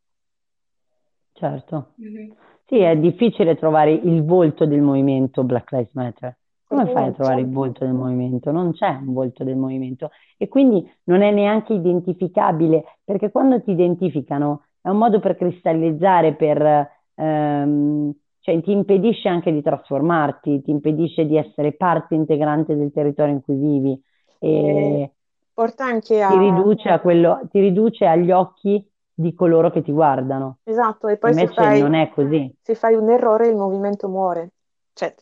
Certo. 1.32 1.94
Mm-hmm. 2.00 2.30
Sì, 2.66 2.78
è 2.78 2.96
difficile 2.96 3.56
trovare 3.56 3.90
il 3.90 4.24
volto 4.24 4.64
del 4.64 4.80
movimento 4.80 5.42
Black 5.42 5.72
Lives 5.72 5.92
Matter. 5.92 6.36
Come 6.68 6.86
fai 6.88 7.06
a 7.08 7.12
trovare 7.12 7.40
il 7.40 7.50
volto 7.50 7.84
del 7.84 7.94
movimento? 7.94 8.50
Non 8.50 8.72
c'è 8.72 8.88
un 8.88 9.12
volto 9.12 9.44
del 9.44 9.56
movimento 9.56 10.10
e 10.36 10.48
quindi 10.48 10.84
non 11.04 11.22
è 11.22 11.30
neanche 11.30 11.72
identificabile, 11.72 12.98
perché 13.04 13.30
quando 13.30 13.62
ti 13.62 13.70
identificano 13.70 14.64
è 14.80 14.88
un 14.88 14.98
modo 14.98 15.20
per 15.20 15.36
cristallizzare, 15.36 16.34
per, 16.34 16.90
ehm, 17.14 18.12
cioè 18.40 18.60
ti 18.62 18.72
impedisce 18.72 19.28
anche 19.28 19.52
di 19.52 19.62
trasformarti, 19.62 20.62
ti 20.62 20.70
impedisce 20.70 21.26
di 21.26 21.36
essere 21.36 21.72
parte 21.72 22.14
integrante 22.14 22.76
del 22.76 22.92
territorio 22.92 23.34
in 23.34 23.42
cui 23.42 23.56
vivi 23.56 24.02
e 24.40 25.10
porta 25.54 25.84
anche 25.84 26.20
a... 26.20 26.30
ti, 26.30 26.38
riduce 26.38 26.88
a 26.88 27.00
quello, 27.00 27.40
ti 27.50 27.60
riduce 27.60 28.06
agli 28.06 28.30
occhi 28.30 28.84
di 29.14 29.34
coloro 29.34 29.70
che 29.70 29.82
ti 29.82 29.92
guardano. 29.92 30.58
Esatto, 30.64 31.08
e 31.08 31.16
poi 31.16 31.30
Invece 31.30 31.48
se 31.48 31.54
fai, 31.54 31.80
non 31.80 31.94
è 31.94 32.10
così. 32.10 32.54
Se 32.62 32.74
fai 32.74 32.94
un 32.94 33.10
errore 33.10 33.48
il 33.48 33.56
movimento 33.56 34.08
muore. 34.08 34.50
Cioè, 34.92 35.14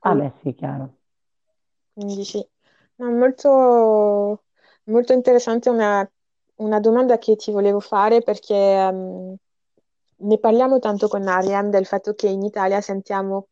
Ah 0.00 0.14
beh, 0.14 0.32
sì, 0.42 0.54
chiaro. 0.54 0.94
Quindi 1.92 2.24
sì. 2.24 2.46
No, 2.96 3.10
molto, 3.10 4.44
molto 4.84 5.12
interessante 5.12 5.70
una, 5.70 6.08
una 6.56 6.80
domanda 6.80 7.18
che 7.18 7.36
ti 7.36 7.50
volevo 7.50 7.80
fare 7.80 8.20
perché 8.22 8.54
um, 8.54 9.34
ne 10.16 10.38
parliamo 10.38 10.78
tanto 10.78 11.08
con 11.08 11.26
Ariam 11.26 11.70
del 11.70 11.86
fatto 11.86 12.14
che 12.14 12.28
in 12.28 12.42
Italia 12.42 12.80
sentiamo 12.80 13.48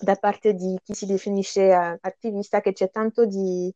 da 0.00 0.16
parte 0.16 0.54
di 0.54 0.76
chi 0.82 0.94
si 0.94 1.06
definisce 1.06 1.72
uh, 1.72 1.96
attivista 2.00 2.60
che 2.60 2.72
c'è 2.72 2.90
tanto 2.90 3.24
di, 3.24 3.72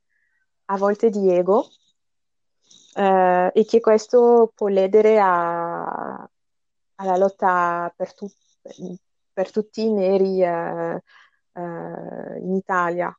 a 0.66 0.76
volte 0.76 1.08
di 1.10 1.30
ego 1.30 1.68
uh, 2.94 3.50
e 3.52 3.64
che 3.66 3.80
questo 3.80 4.52
può 4.54 4.66
ledere 4.66 5.20
a, 5.20 6.28
alla 6.96 7.16
lotta 7.16 7.92
per, 7.96 8.14
tu, 8.14 8.28
per, 9.38 9.50
tutti 9.52 9.82
i 9.86 9.92
neri 9.92 10.40
uh, 10.42 10.98
eh, 11.52 12.38
in 12.40 12.54
Italia? 12.54 13.16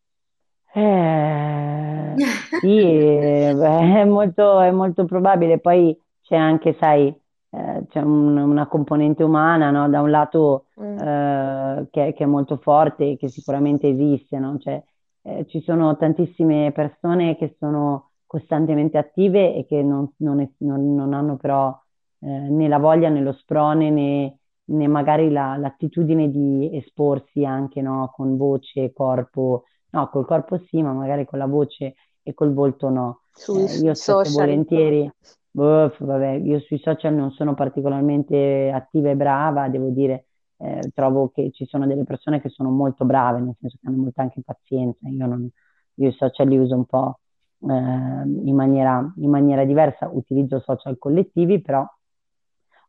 Eh, 0.71 2.21
sì, 2.59 2.67
è 2.83 4.03
molto, 4.05 4.59
è 4.59 4.71
molto 4.71 5.05
probabile. 5.05 5.59
Poi 5.59 5.97
c'è 6.21 6.35
anche, 6.35 6.75
sai, 6.79 7.07
eh, 7.51 7.85
c'è 7.87 8.01
un- 8.01 8.37
una 8.37 8.67
componente 8.67 9.23
umana, 9.23 9.71
no? 9.71 9.89
Da 9.89 10.01
un 10.01 10.09
lato 10.11 10.65
Mm. 10.77 10.97
eh, 10.97 11.87
che, 11.91 12.13
che 12.13 12.23
è 12.23 12.27
molto 12.27 12.57
forte, 12.57 13.17
che 13.17 13.29
sicuramente 13.29 13.87
esiste, 13.89 14.37
no? 14.39 14.57
Cioè, 14.59 14.83
eh, 15.23 15.45
ci 15.47 15.61
sono 15.61 15.97
tantissime 15.97 16.71
persone 16.71 17.35
che 17.37 17.55
sono 17.59 18.11
costantemente 18.25 18.97
attive 18.97 19.55
e 19.55 19.65
che 19.65 19.81
non, 19.81 20.11
non 20.17 20.39
è- 20.39 20.49
non- 20.59 20.93
non 20.93 21.13
hanno 21.13 21.35
però 21.37 21.75
eh, 22.21 22.27
né 22.27 22.67
la 22.67 22.77
voglia 22.77 23.09
né 23.09 23.21
lo 23.21 23.31
sprone 23.33 23.89
né 23.89 24.38
magari 24.69 25.31
la, 25.31 25.57
l'attitudine 25.57 26.29
di 26.29 26.69
esporsi 26.75 27.45
anche 27.45 27.81
no, 27.81 28.11
con 28.15 28.37
voce, 28.37 28.83
e 28.83 28.93
corpo, 28.93 29.63
no, 29.91 30.09
col 30.09 30.25
corpo 30.25 30.57
sì, 30.57 30.81
ma 30.81 30.93
magari 30.93 31.25
con 31.25 31.39
la 31.39 31.47
voce 31.47 31.95
e 32.21 32.33
col 32.33 32.53
volto 32.53 32.89
no. 32.89 33.21
Sui 33.31 33.63
eh, 33.63 33.77
io 33.79 33.93
spesso 33.93 34.37
volentieri, 34.37 35.09
boh, 35.49 35.93
vabbè, 35.97 36.31
io 36.33 36.59
sui 36.59 36.79
social 36.79 37.13
non 37.13 37.31
sono 37.31 37.53
particolarmente 37.53 38.71
attiva 38.73 39.09
e 39.09 39.15
brava, 39.15 39.69
devo 39.69 39.89
dire, 39.89 40.25
eh, 40.57 40.91
trovo 40.93 41.29
che 41.29 41.51
ci 41.51 41.65
sono 41.65 41.87
delle 41.87 42.03
persone 42.03 42.41
che 42.41 42.49
sono 42.49 42.69
molto 42.69 43.05
brave, 43.05 43.39
nel 43.39 43.55
senso 43.59 43.77
che 43.81 43.87
hanno 43.87 44.01
molta 44.01 44.21
anche 44.21 44.41
pazienza, 44.43 45.07
io, 45.07 45.25
non, 45.25 45.49
io 45.95 46.07
i 46.07 46.13
social 46.13 46.47
li 46.47 46.57
uso 46.57 46.75
un 46.75 46.85
po' 46.85 47.19
eh, 47.61 47.73
in 47.73 48.55
maniera, 48.55 49.13
in 49.17 49.29
maniera 49.29 49.63
diversa, 49.65 50.09
utilizzo 50.11 50.59
social 50.59 50.97
collettivi, 50.97 51.61
però 51.61 51.85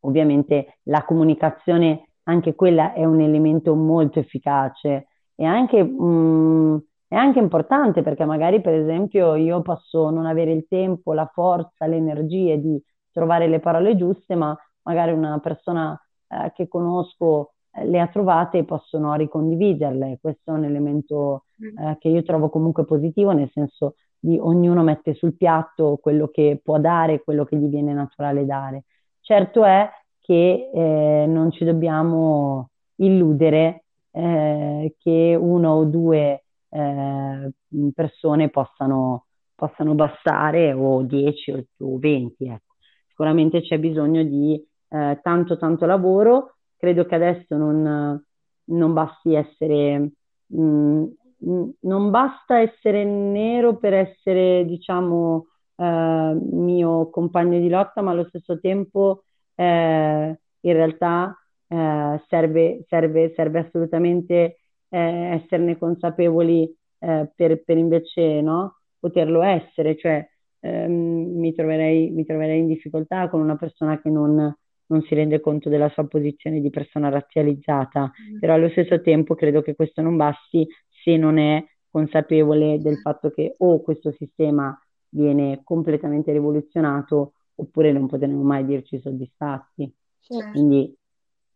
ovviamente 0.00 0.78
la 0.84 1.04
comunicazione, 1.04 2.10
anche 2.24 2.54
quella 2.54 2.92
è 2.92 3.04
un 3.04 3.20
elemento 3.20 3.74
molto 3.74 4.18
efficace 4.18 5.08
e 5.34 5.44
anche... 5.44 5.82
Mh, 5.82 6.04
mm, 6.04 6.76
è 7.10 7.16
anche 7.16 7.40
importante 7.40 8.02
perché 8.02 8.24
magari, 8.24 8.60
per 8.60 8.72
esempio, 8.72 9.34
io 9.34 9.62
posso 9.62 10.10
non 10.10 10.26
avere 10.26 10.52
il 10.52 10.66
tempo, 10.68 11.12
la 11.12 11.26
forza, 11.26 11.86
le 11.86 11.96
energie 11.96 12.60
di 12.60 12.80
trovare 13.10 13.48
le 13.48 13.58
parole 13.58 13.96
giuste, 13.96 14.36
ma 14.36 14.56
magari 14.82 15.10
una 15.10 15.40
persona 15.40 16.00
eh, 16.28 16.52
che 16.54 16.68
conosco 16.68 17.54
eh, 17.72 17.84
le 17.84 17.98
ha 17.98 18.06
trovate 18.06 18.58
e 18.58 18.64
possono 18.64 19.12
ricondividerle. 19.14 20.18
Questo 20.20 20.52
è 20.52 20.54
un 20.54 20.62
elemento 20.62 21.46
mm. 21.60 21.78
eh, 21.78 21.96
che 21.98 22.08
io 22.08 22.22
trovo 22.22 22.48
comunque 22.48 22.84
positivo, 22.84 23.32
nel 23.32 23.50
senso 23.52 23.96
di 24.16 24.38
ognuno 24.38 24.84
mette 24.84 25.14
sul 25.14 25.36
piatto 25.36 25.98
quello 26.00 26.28
che 26.28 26.60
può 26.62 26.78
dare, 26.78 27.24
quello 27.24 27.44
che 27.44 27.56
gli 27.56 27.66
viene 27.66 27.92
naturale 27.92 28.46
dare. 28.46 28.84
Certo 29.30 29.64
è 29.64 29.88
che 30.18 30.70
eh, 30.74 31.24
non 31.24 31.52
ci 31.52 31.64
dobbiamo 31.64 32.70
illudere 32.96 33.84
eh, 34.10 34.96
che 34.98 35.36
uno 35.40 35.70
o 35.70 35.84
due 35.84 36.42
eh, 36.68 37.52
persone 37.94 38.48
possano, 38.48 39.26
possano, 39.54 39.94
bastare 39.94 40.72
o 40.72 41.02
10 41.02 41.68
o 41.78 41.98
20. 42.00 42.44
Ecco. 42.44 42.74
Sicuramente 43.06 43.60
c'è 43.60 43.78
bisogno 43.78 44.24
di 44.24 44.60
eh, 44.88 45.20
tanto 45.22 45.56
tanto 45.56 45.86
lavoro, 45.86 46.56
credo 46.76 47.06
che 47.06 47.14
adesso 47.14 47.56
non, 47.56 48.20
non 48.64 48.92
basti 48.92 49.34
essere... 49.34 50.10
Mh, 50.46 50.60
mm, 50.60 51.04
mm, 51.46 51.68
non 51.82 52.10
basta 52.10 52.58
essere 52.58 53.04
nero 53.04 53.76
per 53.76 53.94
essere, 53.94 54.64
diciamo, 54.64 55.49
eh, 55.80 56.38
mio 56.52 57.08
compagno 57.08 57.58
di 57.58 57.68
lotta, 57.68 58.02
ma 58.02 58.10
allo 58.10 58.26
stesso 58.28 58.60
tempo 58.60 59.24
eh, 59.54 60.38
in 60.60 60.72
realtà 60.72 61.34
eh, 61.68 62.22
serve, 62.28 62.84
serve, 62.86 63.32
serve 63.34 63.58
assolutamente 63.60 64.58
eh, 64.88 64.98
esserne 65.42 65.78
consapevoli 65.78 66.64
eh, 66.98 67.30
per, 67.34 67.62
per, 67.64 67.78
invece 67.78 68.42
no, 68.42 68.80
poterlo 68.98 69.42
essere, 69.42 69.96
cioè 69.96 70.28
ehm, 70.60 71.38
mi, 71.38 71.54
troverei, 71.54 72.10
mi, 72.10 72.26
troverei, 72.26 72.58
in 72.58 72.66
difficoltà 72.66 73.30
con 73.30 73.40
una 73.40 73.56
persona 73.56 74.00
che 74.00 74.10
non, 74.10 74.54
non, 74.86 75.02
si 75.02 75.14
rende 75.14 75.40
conto 75.40 75.70
della 75.70 75.88
sua 75.88 76.06
posizione 76.06 76.60
di 76.60 76.68
persona 76.68 77.08
razzializzata, 77.08 78.10
mm. 78.10 78.38
però 78.38 78.54
allo 78.54 78.68
stesso 78.68 79.00
tempo 79.00 79.34
credo 79.34 79.62
che 79.62 79.74
questo 79.74 80.02
non 80.02 80.16
basti 80.16 80.66
se 81.02 81.16
non 81.16 81.38
è 81.38 81.64
consapevole 81.88 82.78
del 82.78 82.98
fatto 82.98 83.30
che 83.30 83.54
o 83.58 83.80
questo 83.80 84.12
sistema 84.12 84.78
viene 85.10 85.60
completamente 85.64 86.32
rivoluzionato 86.32 87.34
oppure 87.56 87.92
non 87.92 88.06
potremo 88.06 88.42
mai 88.42 88.64
dirci 88.64 88.98
soddisfatti. 88.98 89.92
Certo. 90.20 90.50
Quindi 90.52 90.96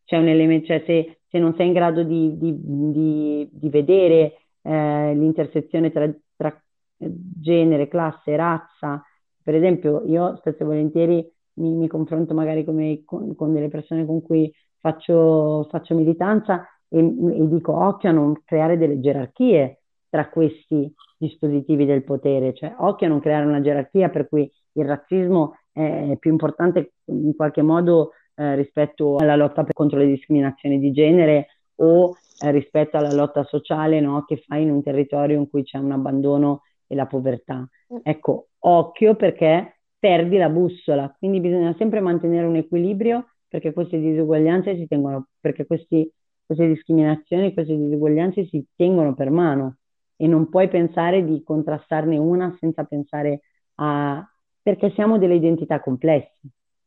c'è 0.04 0.18
un 0.18 0.28
elemento, 0.28 0.66
cioè 0.66 0.82
se, 0.86 1.20
se, 1.28 1.38
non 1.38 1.54
sei 1.56 1.68
in 1.68 1.72
grado 1.72 2.02
di, 2.02 2.36
di, 2.36 2.54
di, 2.60 3.48
di 3.50 3.68
vedere 3.70 4.38
eh, 4.62 5.14
l'intersezione 5.14 5.90
tra, 5.90 6.12
tra, 6.36 6.62
genere, 6.96 7.88
classe, 7.88 8.36
razza, 8.36 9.02
per 9.42 9.54
esempio 9.54 10.04
io 10.06 10.36
spesso 10.36 10.62
e 10.62 10.64
volentieri 10.64 11.32
mi, 11.54 11.74
mi 11.74 11.88
confronto 11.88 12.34
magari 12.34 12.64
come, 12.64 13.02
con, 13.04 13.34
con, 13.34 13.52
delle 13.52 13.68
persone 13.68 14.06
con 14.06 14.22
cui 14.22 14.52
faccio, 14.78 15.66
faccio 15.70 15.94
militanza 15.94 16.66
e, 16.88 16.98
e 16.98 17.48
dico 17.48 17.72
occhio 17.76 18.08
a 18.08 18.12
non 18.12 18.42
creare 18.44 18.78
delle 18.78 19.00
gerarchie 19.00 19.82
tra 20.08 20.28
questi 20.28 20.92
dispositivi 21.16 21.84
del 21.84 22.04
potere, 22.04 22.54
cioè 22.54 22.74
occhio 22.78 23.06
a 23.06 23.10
non 23.10 23.20
creare 23.20 23.46
una 23.46 23.60
gerarchia 23.60 24.08
per 24.08 24.28
cui 24.28 24.50
il 24.72 24.84
razzismo 24.84 25.54
è 25.72 26.16
più 26.18 26.30
importante 26.30 26.94
in 27.06 27.34
qualche 27.34 27.62
modo 27.62 28.12
eh, 28.36 28.54
rispetto 28.54 29.16
alla 29.16 29.36
lotta 29.36 29.64
contro 29.72 29.98
le 29.98 30.06
discriminazioni 30.06 30.78
di 30.78 30.92
genere 30.92 31.46
o 31.76 32.16
eh, 32.40 32.50
rispetto 32.50 32.96
alla 32.96 33.12
lotta 33.12 33.44
sociale 33.44 34.00
no, 34.00 34.24
che 34.24 34.36
fa 34.36 34.56
in 34.56 34.70
un 34.70 34.82
territorio 34.82 35.38
in 35.38 35.48
cui 35.48 35.62
c'è 35.62 35.78
un 35.78 35.92
abbandono 35.92 36.62
e 36.86 36.94
la 36.94 37.06
povertà. 37.06 37.58
Mm. 37.58 37.98
Ecco, 38.02 38.48
occhio 38.60 39.14
perché 39.14 39.80
perdi 39.98 40.36
la 40.36 40.48
bussola, 40.48 41.14
quindi 41.18 41.40
bisogna 41.40 41.74
sempre 41.78 42.00
mantenere 42.00 42.46
un 42.46 42.56
equilibrio 42.56 43.28
perché 43.48 43.72
queste 43.72 43.98
disuguaglianze 43.98 44.76
si 44.76 44.86
tengono, 44.86 45.28
perché 45.40 45.64
questi, 45.64 46.10
queste 46.44 46.66
discriminazioni, 46.66 47.52
queste 47.52 47.76
disuguaglianze 47.76 48.46
si 48.46 48.64
tengono 48.76 49.14
per 49.14 49.30
mano 49.30 49.76
e 50.16 50.26
non 50.26 50.48
puoi 50.48 50.68
pensare 50.68 51.24
di 51.24 51.42
contrastarne 51.42 52.16
una 52.18 52.56
senza 52.58 52.84
pensare 52.84 53.42
a... 53.76 54.26
perché 54.62 54.90
siamo 54.90 55.18
delle 55.18 55.34
identità 55.34 55.80
complesse. 55.80 56.38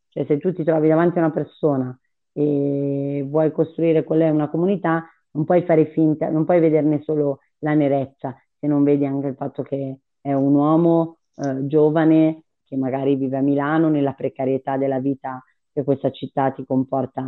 Cioè 0.10 0.26
se 0.26 0.38
tu 0.38 0.54
ti 0.54 0.64
trovi 0.64 0.88
davanti 0.88 1.18
a 1.18 1.22
una 1.22 1.32
persona 1.32 1.98
e 2.32 3.26
vuoi 3.28 3.52
costruire 3.52 4.04
qual 4.04 4.20
è 4.20 4.30
una 4.30 4.50
comunità, 4.50 5.06
non 5.32 5.44
puoi 5.46 5.64
fare 5.64 5.88
finta, 5.88 6.30
non 6.30 6.46
puoi 6.46 6.60
vederne 6.60 7.02
solo 7.02 7.40
la 7.60 7.74
nerezza, 7.74 8.36
se 8.60 8.68
non 8.68 8.84
vedi 8.84 9.06
anche 9.06 9.28
il 9.28 9.36
fatto 9.36 9.64
che 9.64 10.00
è 10.22 10.34
un 10.34 10.54
uomo 10.54 11.18
eh, 11.36 11.66
giovane 11.68 12.44
che 12.64 12.76
magari 12.76 13.16
vive 13.16 13.38
a 13.38 13.42
Milano 13.42 13.90
nella 13.90 14.14
precarietà 14.14 14.78
della 14.78 15.00
vita 15.00 15.44
che 15.72 15.84
questa 15.84 16.12
città 16.12 16.52
ti 16.52 16.66
comporta. 16.66 17.24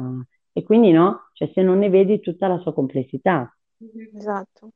E 0.52 0.64
quindi 0.64 0.92
no, 0.92 1.30
cioè 1.34 1.50
se 1.54 1.62
non 1.62 1.80
ne 1.80 1.90
vedi 1.90 2.20
tutta 2.20 2.48
la 2.48 2.58
sua 2.60 2.74
complessità. 2.74 3.56
Esatto. 4.16 4.72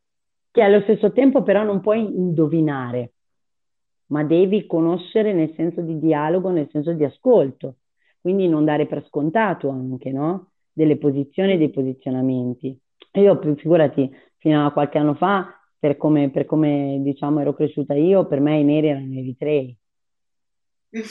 Che 0.53 0.61
allo 0.61 0.81
stesso 0.81 1.11
tempo 1.11 1.41
però 1.41 1.63
non 1.63 1.81
puoi 1.81 1.99
indovinare, 1.99 3.13
ma 4.07 4.23
devi 4.23 4.67
conoscere 4.67 5.33
nel 5.33 5.53
senso 5.55 5.81
di 5.81 5.97
dialogo, 5.97 6.51
nel 6.51 6.69
senso 6.69 6.93
di 6.93 7.03
ascolto 7.03 7.77
quindi 8.23 8.47
non 8.47 8.63
dare 8.63 8.87
per 8.87 9.05
scontato 9.07 9.67
anche, 9.67 10.09
no? 10.09 10.51
Delle 10.71 10.97
posizioni 10.97 11.53
e 11.53 11.57
dei 11.57 11.71
posizionamenti. 11.71 12.79
Io, 13.15 13.37
figurati, 13.57 14.09
fino 14.37 14.65
a 14.65 14.71
qualche 14.71 14.97
anno 14.97 15.13
fa, 15.13 15.45
per 15.77 15.97
come, 15.97 16.29
per 16.29 16.45
come 16.45 17.01
diciamo 17.01 17.41
ero 17.41 17.53
cresciuta 17.53 17.95
io, 17.95 18.25
per 18.25 18.39
me 18.39 18.59
i 18.59 18.63
neri 18.63 18.87
erano 18.87 19.13
eritrei. 19.13 19.77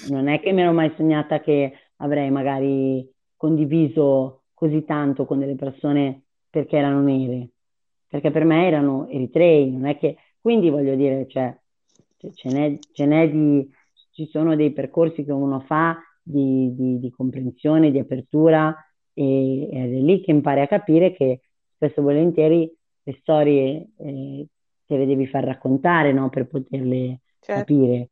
Non 0.09 0.29
è 0.29 0.41
che 0.41 0.53
mi 0.53 0.63
ero 0.63 0.73
mai 0.73 0.91
sognata 0.97 1.41
che 1.41 1.75
avrei 1.97 2.31
magari 2.31 3.07
condiviso 3.37 4.45
così 4.55 4.83
tanto 4.87 5.27
con 5.27 5.39
delle 5.39 5.57
persone 5.57 6.23
perché 6.49 6.79
erano 6.79 7.03
nere, 7.03 7.51
perché 8.13 8.31
per 8.31 8.45
me 8.45 8.67
erano 8.67 9.09
eritrei, 9.09 9.71
non 9.71 9.87
è 9.87 9.97
che... 9.97 10.19
Quindi 10.39 10.69
voglio 10.69 10.95
dire, 10.95 11.27
cioè, 11.29 11.59
ce 12.35 12.49
n'è, 12.51 12.79
ce 12.79 13.07
n'è 13.07 13.31
di... 13.31 13.67
ci 14.11 14.27
sono 14.27 14.55
dei 14.55 14.71
percorsi 14.71 15.25
che 15.25 15.33
uno 15.33 15.61
fa 15.61 15.99
di, 16.21 16.75
di, 16.75 16.99
di 16.99 17.11
comprensione, 17.11 17.91
di 17.91 17.99
apertura 17.99 18.77
e, 19.15 19.63
ed 19.63 19.95
è 19.95 19.99
lì 20.01 20.21
che 20.21 20.31
impari 20.31 20.61
a 20.61 20.67
capire 20.67 21.15
che 21.15 21.41
spesso 21.75 22.01
e 22.01 22.03
volentieri 22.03 22.77
le 23.03 23.17
storie 23.19 23.89
eh, 23.97 24.47
te 24.85 24.97
le 24.99 25.07
devi 25.07 25.27
far 25.27 25.45
raccontare 25.45 26.13
no? 26.13 26.29
per 26.29 26.49
poterle 26.49 27.21
certo. 27.41 27.61
capire. 27.61 28.09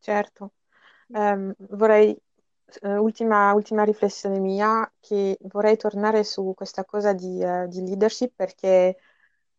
Certo, 0.00 0.52
um, 1.06 1.54
vorrei, 1.70 2.14
uh, 2.82 2.88
ultima, 3.02 3.52
ultima, 3.54 3.84
riflessione 3.84 4.38
mia, 4.38 4.90
che 5.00 5.36
vorrei 5.42 5.76
tornare 5.76 6.24
su 6.24 6.52
questa 6.54 6.84
cosa 6.84 7.12
di, 7.12 7.42
uh, 7.42 7.66
di 7.68 7.82
leadership 7.82 8.32
perché 8.34 8.96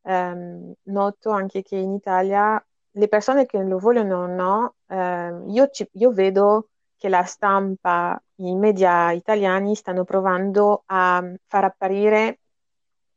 um, 0.02 0.74
noto 0.84 1.30
anche 1.32 1.62
che 1.62 1.76
in 1.78 1.94
Italia 1.94 2.64
le 2.92 3.08
persone 3.08 3.46
che 3.46 3.62
lo 3.64 3.80
vogliono 3.80 4.24
o 4.24 4.28
no, 4.28 4.76
uh, 4.88 5.50
io, 5.52 5.70
ci, 5.70 5.88
io 5.94 6.12
vedo 6.12 6.70
che 6.98 7.10
la 7.10 7.24
stampa, 7.24 8.22
i 8.36 8.56
media 8.56 9.12
italiani 9.12 9.76
stanno 9.76 10.04
provando 10.04 10.84
a 10.86 11.24
far 11.48 11.64
apparire 11.64 12.42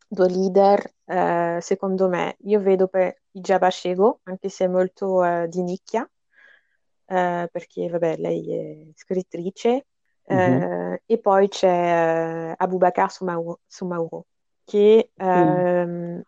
due 0.09 0.29
leader, 0.29 0.95
eh, 1.05 1.59
secondo 1.61 2.09
me. 2.09 2.37
Io 2.45 2.61
vedo 2.61 2.89
per 2.89 3.21
Ijaba 3.33 3.71
Shego, 3.71 4.21
anche 4.25 4.49
se 4.49 4.65
è 4.65 4.69
molto 4.69 5.23
eh, 5.25 5.49
di 5.49 5.63
nicchia, 5.63 6.09
eh, 7.07 7.49
perché 7.51 7.89
vabbè, 7.89 8.17
lei 8.19 8.53
è 8.53 8.93
scrittrice, 8.95 9.87
mm-hmm. 10.33 10.95
e 11.05 11.19
poi 11.19 11.49
c'è 11.49 12.51
eh, 12.51 12.55
Abubakar 12.57 13.11
Soumaoro, 13.11 13.61
Soumaoro 13.67 14.27
che 14.65 15.11
mm. 15.23 16.21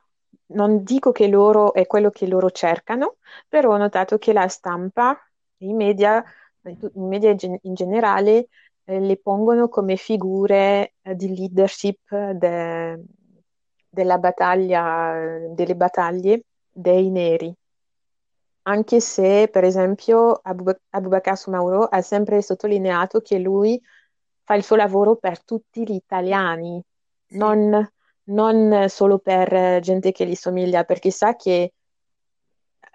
non 0.49 0.83
dico 0.83 1.11
che 1.11 1.27
loro 1.27 1.73
è 1.73 1.87
quello 1.87 2.11
che 2.11 2.27
loro 2.27 2.51
cercano, 2.51 3.17
però 3.49 3.73
ho 3.73 3.77
notato 3.79 4.19
che 4.19 4.35
la 4.35 4.47
stampa, 4.49 5.19
i 5.59 5.73
media 5.73 6.23
i 6.71 6.91
media 6.95 7.35
in 7.39 7.75
generale 7.75 8.49
eh, 8.85 9.01
le 9.01 9.17
pongono 9.19 9.69
come 9.69 9.97
figure 9.97 10.95
eh, 11.03 11.15
di 11.15 11.35
leadership 11.35 12.15
de, 12.15 13.03
della 13.89 14.19
battaglia, 14.19 15.47
delle 15.51 15.77
battaglie 15.77 16.43
dei 16.71 17.11
neri. 17.11 17.55
Anche 18.69 19.01
se 19.01 19.49
per 19.51 19.65
esempio 19.65 20.41
Abu- 20.43 20.77
Abubakar 20.91 21.37
Sumauro 21.37 21.85
ha 21.85 22.01
sempre 22.03 22.43
sottolineato 22.43 23.21
che 23.21 23.39
lui 23.39 23.81
fa 24.43 24.55
il 24.55 24.63
suo 24.65 24.77
lavoro 24.77 25.17
per 25.17 25.43
tutti 25.45 25.83
gli 25.83 25.95
italiani, 25.95 26.83
non, 27.31 27.91
non 28.25 28.87
solo 28.89 29.19
per 29.19 29.81
gente 29.81 30.13
che 30.13 30.27
gli 30.27 30.35
somiglia, 30.35 30.85
perché 30.85 31.11
sa 31.11 31.35
che 31.35 31.73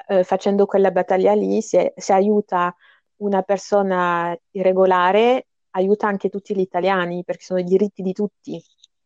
eh, 0.07 0.23
facendo 0.23 0.65
quella 0.65 0.91
battaglia 0.91 1.33
lì, 1.33 1.61
se, 1.61 1.93
se 1.95 2.13
aiuta 2.13 2.73
una 3.17 3.41
persona 3.41 4.35
irregolare, 4.51 5.47
aiuta 5.71 6.07
anche 6.07 6.29
tutti 6.29 6.55
gli 6.55 6.61
italiani, 6.61 7.23
perché 7.23 7.43
sono 7.43 7.59
i 7.59 7.63
diritti 7.63 8.01
di 8.01 8.13
tutti. 8.13 8.61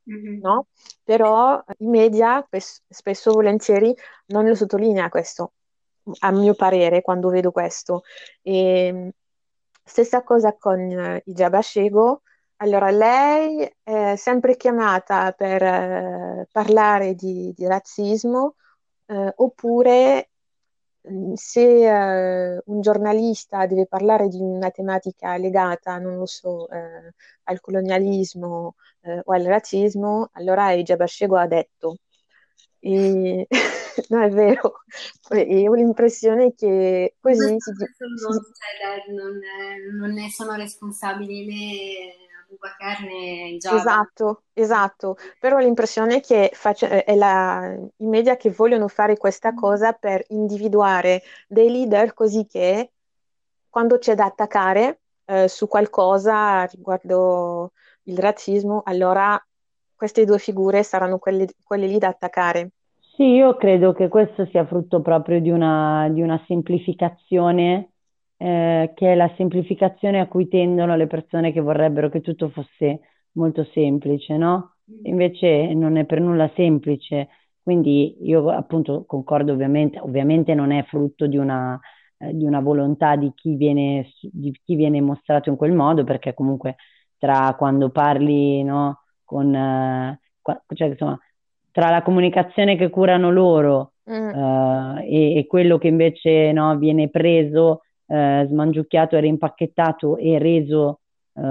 Mm-hmm. 0.07 0.39
No? 0.39 0.67
Però 1.03 1.63
i 1.79 1.87
media 1.87 2.47
spesso 2.87 3.29
e 3.31 3.33
volentieri 3.33 3.95
non 4.27 4.47
lo 4.47 4.53
sottolinea 4.53 5.09
questo, 5.09 5.53
a 6.19 6.31
mio 6.31 6.53
parere, 6.55 7.01
quando 7.01 7.29
vedo 7.29 7.51
questo. 7.51 8.03
E, 8.41 9.13
stessa 9.85 10.23
cosa 10.23 10.55
con 10.57 10.79
uh, 10.79 11.21
Ijaba 11.29 11.61
Shego. 11.61 12.23
Allora, 12.57 12.89
lei 12.89 13.69
è 13.83 14.15
sempre 14.15 14.57
chiamata 14.57 15.31
per 15.33 15.61
uh, 15.61 16.47
parlare 16.51 17.13
di, 17.13 17.53
di 17.55 17.67
razzismo 17.67 18.55
uh, 19.07 19.29
oppure 19.35 20.29
mm, 21.09 21.33
se 21.33 21.61
uh, 21.89 22.61
un 22.71 22.81
giornalista 22.81 23.65
deve 23.67 23.85
parlare 23.87 24.27
di 24.29 24.39
una 24.39 24.71
tematica 24.71 25.37
legata, 25.37 25.97
non 25.99 26.17
lo 26.17 26.25
so, 26.25 26.63
uh, 26.69 27.09
al 27.43 27.59
colonialismo 27.59 28.75
uh, 29.01 29.19
o 29.23 29.33
al 29.33 29.43
razzismo, 29.43 30.29
allora 30.33 30.73
Ejab 30.73 31.01
Ashego 31.01 31.37
ha 31.37 31.47
detto. 31.47 31.97
E... 32.85 33.47
no, 34.09 34.21
è 34.21 34.29
vero. 34.29 34.83
E 35.29 35.67
ho 35.67 35.73
l'impressione 35.73 36.53
che 36.53 37.15
così... 37.19 37.49
Non, 37.49 37.59
si... 37.59 37.71
non, 37.71 38.33
cioè, 38.53 39.11
non, 39.11 39.39
non 39.97 40.11
ne 40.11 40.29
sono 40.29 40.53
responsabili 40.53 41.45
né 41.45 42.25
Abubakar 42.43 43.01
né 43.01 43.57
Java. 43.57 43.77
Esatto, 43.77 44.43
esatto. 44.53 45.17
Però 45.39 45.57
l'impressione 45.57 46.17
è 46.17 46.21
che 46.21 46.51
face... 46.53 47.03
è 47.03 47.15
la... 47.15 47.75
i 47.97 48.05
media 48.05 48.37
che 48.37 48.51
vogliono 48.51 48.87
fare 48.87 49.17
questa 49.17 49.51
mm. 49.51 49.57
cosa 49.57 49.93
per 49.93 50.23
individuare 50.29 51.23
dei 51.47 51.71
leader 51.71 52.13
così 52.13 52.45
che 52.45 52.91
quando 53.67 53.97
c'è 53.97 54.13
da 54.13 54.25
attaccare 54.25 54.99
eh, 55.25 55.47
su 55.47 55.67
qualcosa 55.67 56.63
riguardo 56.65 57.71
il 58.03 58.17
razzismo, 58.19 58.83
allora 58.85 59.43
queste 59.95 60.23
due 60.23 60.37
figure 60.37 60.83
saranno 60.83 61.17
quelle, 61.17 61.47
quelle 61.63 61.87
lì 61.87 61.97
da 61.97 62.09
attaccare. 62.09 62.69
Sì, 63.15 63.23
io 63.23 63.55
credo 63.55 63.93
che 63.93 64.09
questo 64.09 64.45
sia 64.47 64.65
frutto 64.65 65.01
proprio 65.01 65.39
di 65.39 65.49
una, 65.49 66.09
di 66.09 66.21
una 66.21 66.43
semplificazione 66.47 67.91
eh, 68.35 68.91
che 68.93 69.11
è 69.13 69.15
la 69.15 69.31
semplificazione 69.37 70.19
a 70.19 70.27
cui 70.27 70.49
tendono 70.49 70.95
le 70.97 71.07
persone 71.07 71.53
che 71.53 71.61
vorrebbero 71.61 72.09
che 72.09 72.19
tutto 72.19 72.49
fosse 72.49 72.99
molto 73.33 73.63
semplice, 73.73 74.35
no? 74.35 74.75
Mm. 74.91 75.05
Invece 75.05 75.73
non 75.73 75.95
è 75.95 76.05
per 76.05 76.19
nulla 76.19 76.51
semplice, 76.55 77.29
quindi 77.63 78.17
io 78.27 78.49
appunto 78.49 79.05
concordo 79.05 79.53
ovviamente, 79.53 79.97
ovviamente 79.99 80.53
non 80.53 80.71
è 80.71 80.83
frutto 80.83 81.25
di 81.25 81.37
una, 81.37 81.79
eh, 82.17 82.33
di 82.35 82.43
una 82.45 82.59
volontà 82.59 83.15
di 83.15 83.31
chi, 83.33 83.55
viene, 83.55 84.09
di 84.31 84.51
chi 84.63 84.75
viene 84.75 84.99
mostrato 84.99 85.49
in 85.49 85.55
quel 85.55 85.71
modo, 85.71 86.03
perché 86.03 86.33
comunque 86.33 86.75
tra 87.17 87.55
quando 87.57 87.89
parli 87.91 88.61
no, 88.63 89.03
con, 89.23 89.53
eh, 89.55 90.19
cioè, 90.73 90.87
insomma, 90.89 91.17
tra 91.75 91.89
la 91.89 92.03
comunicazione 92.03 92.77
che 92.77 92.89
curano 92.89 93.29
loro 93.31 93.95
mm. 94.09 94.29
uh, 94.29 94.97
e, 94.99 95.35
e, 95.35 95.45
quello 95.45 95.77
che 95.77 95.89
invece 95.89 96.53
no, 96.53 96.77
viene 96.77 97.09
preso 97.09 97.81
eh, 98.07 98.45
smangiucchiato 98.47 99.17
e 99.17 99.19
rimpacchettato 99.19 100.15
e 100.15 100.39
reso 100.39 101.01
eh, 101.33 101.41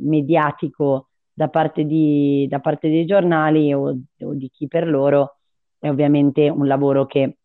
mediatico 0.00 1.08
da 1.34 1.48
parte, 1.48 1.84
di, 1.84 2.46
da 2.48 2.60
parte, 2.60 2.88
dei 2.88 3.04
giornali 3.04 3.74
o, 3.74 3.94
o, 4.20 4.32
di 4.32 4.48
chi 4.48 4.68
per 4.68 4.88
loro, 4.88 5.36
è 5.78 5.90
ovviamente 5.90 6.48
un 6.48 6.66
lavoro 6.66 7.04
che 7.04 7.36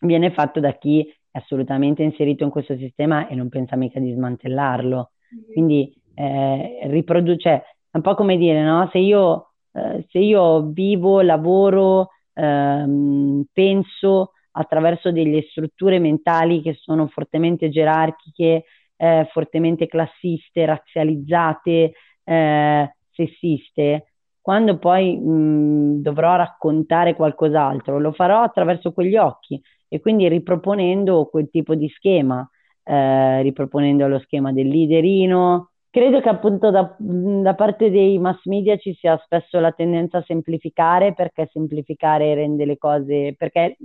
viene 0.00 0.32
fatto 0.32 0.58
da 0.58 0.72
chi 0.72 1.06
è 1.30 1.38
assolutamente 1.38 2.02
inserito 2.02 2.42
in 2.42 2.50
questo 2.50 2.76
sistema 2.76 3.28
e 3.28 3.36
non 3.36 3.48
pensa 3.48 3.76
mica 3.76 4.00
di 4.00 4.12
smantellarlo. 4.12 5.12
Mm-hmm. 5.32 5.52
Quindi 5.52 6.02
eh, 6.14 6.80
riproduce, 6.88 7.50
è 7.50 7.96
un 7.96 8.02
po' 8.02 8.16
come 8.16 8.36
dire, 8.36 8.60
no? 8.64 8.88
se, 8.90 8.98
io, 8.98 9.52
eh, 9.74 10.06
se 10.10 10.18
io 10.18 10.68
vivo, 10.70 11.20
lavoro, 11.20 12.10
ehm, 12.34 13.44
penso 13.52 14.32
attraverso 14.52 15.10
delle 15.12 15.42
strutture 15.50 15.98
mentali 15.98 16.62
che 16.62 16.74
sono 16.74 17.08
fortemente 17.08 17.68
gerarchiche, 17.70 18.64
eh, 18.96 19.28
fortemente 19.32 19.86
classiste, 19.86 20.64
razzializzate, 20.64 21.92
eh, 22.24 22.96
sessiste. 23.10 24.12
Quando 24.40 24.78
poi 24.78 25.16
mh, 25.18 26.02
dovrò 26.02 26.36
raccontare 26.36 27.14
qualcos'altro, 27.14 27.98
lo 27.98 28.12
farò 28.12 28.42
attraverso 28.42 28.92
quegli 28.92 29.16
occhi 29.16 29.60
e 29.88 30.00
quindi 30.00 30.28
riproponendo 30.28 31.26
quel 31.26 31.48
tipo 31.50 31.74
di 31.74 31.88
schema, 31.88 32.48
eh, 32.82 33.42
riproponendo 33.42 34.06
lo 34.08 34.18
schema 34.20 34.52
del 34.52 34.68
liderino. 34.68 35.70
Credo 35.94 36.20
che 36.20 36.28
appunto 36.28 36.72
da, 36.72 36.96
da, 36.98 37.54
parte 37.54 37.88
dei 37.88 38.18
mass 38.18 38.46
media 38.46 38.76
ci 38.76 38.94
sia 38.94 39.16
spesso 39.22 39.60
la 39.60 39.70
tendenza 39.70 40.18
a 40.18 40.24
semplificare 40.26 41.14
perché 41.14 41.48
semplificare 41.52 42.34
rende 42.34 42.64
le 42.64 42.76
cose, 42.76 43.36
perché 43.38 43.76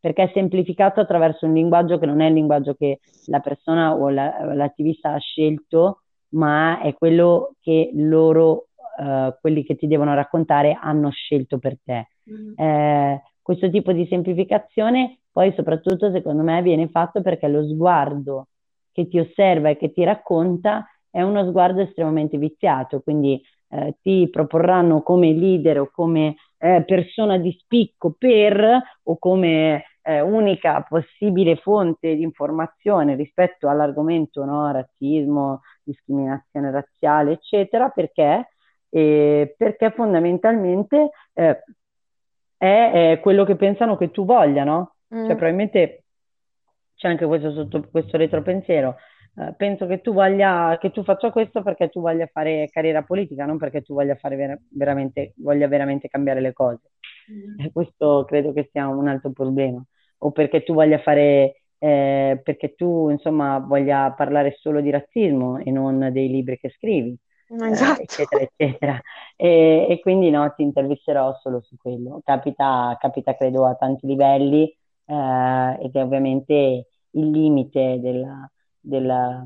perché 0.00 0.22
è 0.22 0.30
semplificato 0.32 1.00
attraverso 1.00 1.44
un 1.44 1.52
linguaggio 1.52 1.98
che 1.98 2.06
non 2.06 2.22
è 2.22 2.28
il 2.28 2.32
linguaggio 2.32 2.72
che 2.72 3.00
la 3.26 3.40
persona 3.40 3.94
o 3.94 4.08
la, 4.08 4.54
l'attivista 4.54 5.12
ha 5.12 5.18
scelto, 5.18 6.04
ma 6.30 6.80
è 6.80 6.94
quello 6.94 7.56
che 7.60 7.90
loro, 7.92 8.68
uh, 8.96 9.34
quelli 9.38 9.62
che 9.62 9.76
ti 9.76 9.86
devono 9.86 10.14
raccontare, 10.14 10.78
hanno 10.80 11.10
scelto 11.10 11.58
per 11.58 11.76
te. 11.84 12.08
Mm. 12.30 12.52
Eh, 12.56 13.22
questo 13.42 13.68
tipo 13.68 13.92
di 13.92 14.06
semplificazione 14.06 15.18
poi 15.30 15.52
soprattutto 15.54 16.10
secondo 16.12 16.42
me 16.42 16.62
viene 16.62 16.88
fatto 16.88 17.20
perché 17.20 17.46
lo 17.46 17.62
sguardo 17.62 18.48
che 18.90 19.06
ti 19.06 19.18
osserva 19.18 19.68
e 19.68 19.76
che 19.76 19.92
ti 19.92 20.02
racconta 20.02 20.86
è 21.12 21.20
uno 21.22 21.46
sguardo 21.46 21.82
estremamente 21.82 22.38
viziato, 22.38 23.00
quindi 23.00 23.40
eh, 23.68 23.96
ti 24.00 24.28
proporranno 24.30 25.02
come 25.02 25.32
leader 25.32 25.80
o 25.80 25.90
come 25.92 26.36
eh, 26.58 26.82
persona 26.84 27.36
di 27.36 27.52
spicco 27.52 28.14
per 28.18 28.80
o 29.02 29.18
come 29.18 29.84
eh, 30.02 30.20
unica 30.20 30.84
possibile 30.88 31.56
fonte 31.56 32.14
di 32.16 32.22
informazione 32.22 33.14
rispetto 33.14 33.68
all'argomento 33.68 34.44
no, 34.44 34.72
razzismo, 34.72 35.60
discriminazione 35.82 36.70
razziale, 36.70 37.32
eccetera, 37.32 37.90
perché, 37.90 38.48
eh, 38.88 39.54
perché 39.56 39.90
fondamentalmente 39.90 41.10
eh, 41.34 41.62
è, 42.56 43.18
quello 43.20 43.44
che 43.44 43.56
pensano 43.56 43.96
che 43.96 44.10
tu 44.10 44.24
voglia, 44.24 44.64
no? 44.64 44.94
Cioè, 45.08 45.18
mm. 45.18 45.24
Cioè, 45.24 45.34
probabilmente 45.34 46.04
c'è 46.96 47.08
anche 47.08 47.26
questo, 47.26 47.52
sotto, 47.52 47.86
questo 47.90 48.16
retropensiero. 48.16 48.96
Uh, 49.34 49.54
penso 49.56 49.86
che 49.86 50.02
tu 50.02 50.12
voglia 50.12 50.76
che 50.78 50.90
tu 50.90 51.02
faccia 51.02 51.30
questo 51.30 51.62
perché 51.62 51.88
tu 51.88 52.02
voglia 52.02 52.26
fare 52.26 52.68
carriera 52.70 53.02
politica, 53.02 53.46
non 53.46 53.56
perché 53.56 53.80
tu 53.80 53.94
voglia 53.94 54.14
fare 54.16 54.36
ver- 54.36 54.60
veramente, 54.68 55.32
voglia 55.36 55.68
veramente 55.68 56.08
cambiare 56.08 56.40
le 56.40 56.52
cose. 56.52 56.90
Mm. 57.30 57.60
E 57.60 57.72
questo 57.72 58.24
credo 58.26 58.52
che 58.52 58.68
sia 58.70 58.88
un 58.88 59.08
altro 59.08 59.30
problema 59.30 59.82
o 60.18 60.30
perché 60.32 60.62
tu 60.62 60.74
voglia 60.74 60.98
fare, 60.98 61.62
eh, 61.78 62.40
perché 62.42 62.74
tu 62.74 63.08
insomma 63.10 63.58
voglia 63.58 64.12
parlare 64.12 64.56
solo 64.58 64.80
di 64.80 64.90
razzismo 64.90 65.58
e 65.58 65.70
non 65.70 66.10
dei 66.12 66.28
libri 66.28 66.58
che 66.58 66.70
scrivi. 66.70 67.16
Eh, 67.48 67.70
esatto. 67.70 68.00
Eh, 68.00 68.04
eccetera, 68.04 68.42
eccetera. 68.42 69.00
E, 69.36 69.86
e, 69.88 70.00
quindi 70.00 70.30
no, 70.30 70.52
ti 70.54 70.62
intervisterò 70.62 71.36
solo 71.40 71.60
su 71.60 71.76
quello. 71.76 72.20
Capita, 72.24 72.96
capita 73.00 73.36
credo, 73.36 73.66
a 73.66 73.74
tanti 73.74 74.06
livelli 74.06 74.64
eh, 75.06 75.78
ed 75.80 75.94
è 75.94 76.02
ovviamente 76.02 76.86
il 77.10 77.30
limite 77.30 77.98
della, 78.00 78.50
della, 78.82 79.42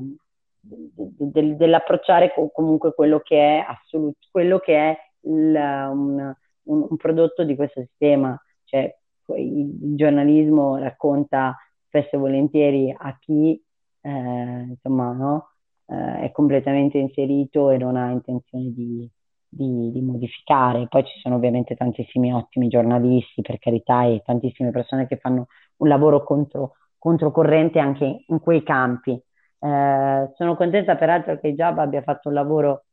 del, 0.59 1.55
dell'approcciare 1.55 2.33
comunque 2.53 2.93
quello 2.93 3.19
che 3.19 3.59
è 3.59 3.65
assoluto, 3.65 4.19
quello 4.31 4.59
che 4.59 4.75
è 4.75 4.97
il, 5.21 5.55
un, 5.55 6.33
un, 6.63 6.87
un, 6.89 6.97
prodotto 6.97 7.43
di 7.43 7.55
questo 7.55 7.81
sistema. 7.81 8.37
Cioè, 8.65 8.93
il 9.37 9.95
giornalismo 9.95 10.77
racconta 10.77 11.55
spesso 11.87 12.15
e 12.15 12.19
volentieri 12.19 12.93
a 12.97 13.17
chi 13.19 13.61
eh, 14.01 14.65
insomma, 14.69 15.11
no? 15.13 15.49
eh, 15.87 16.21
è 16.21 16.31
completamente 16.31 16.97
inserito 16.97 17.69
e 17.69 17.77
non 17.77 17.95
ha 17.95 18.11
intenzione 18.11 18.71
di, 18.73 19.09
di, 19.47 19.91
di, 19.91 20.01
modificare. 20.01 20.87
Poi 20.87 21.03
ci 21.05 21.19
sono 21.19 21.35
ovviamente 21.35 21.75
tantissimi 21.75 22.33
ottimi 22.33 22.67
giornalisti, 22.67 23.41
per 23.41 23.59
carità, 23.59 24.05
e 24.05 24.21
tantissime 24.25 24.71
persone 24.71 25.07
che 25.07 25.17
fanno 25.17 25.47
un 25.77 25.87
lavoro 25.87 26.23
contro, 26.23 26.73
controcorrente 26.97 27.79
anche 27.79 28.23
in 28.27 28.39
quei 28.39 28.63
campi. 28.63 29.19
Eh, 29.59 30.31
sono 30.35 30.55
contenta 30.55 30.95
peraltro 30.95 31.39
che 31.39 31.53
Jab 31.53 31.79
abbia 31.79 32.01
fatto 32.01 32.29
un 32.29 32.35
lavoro, 32.35 32.85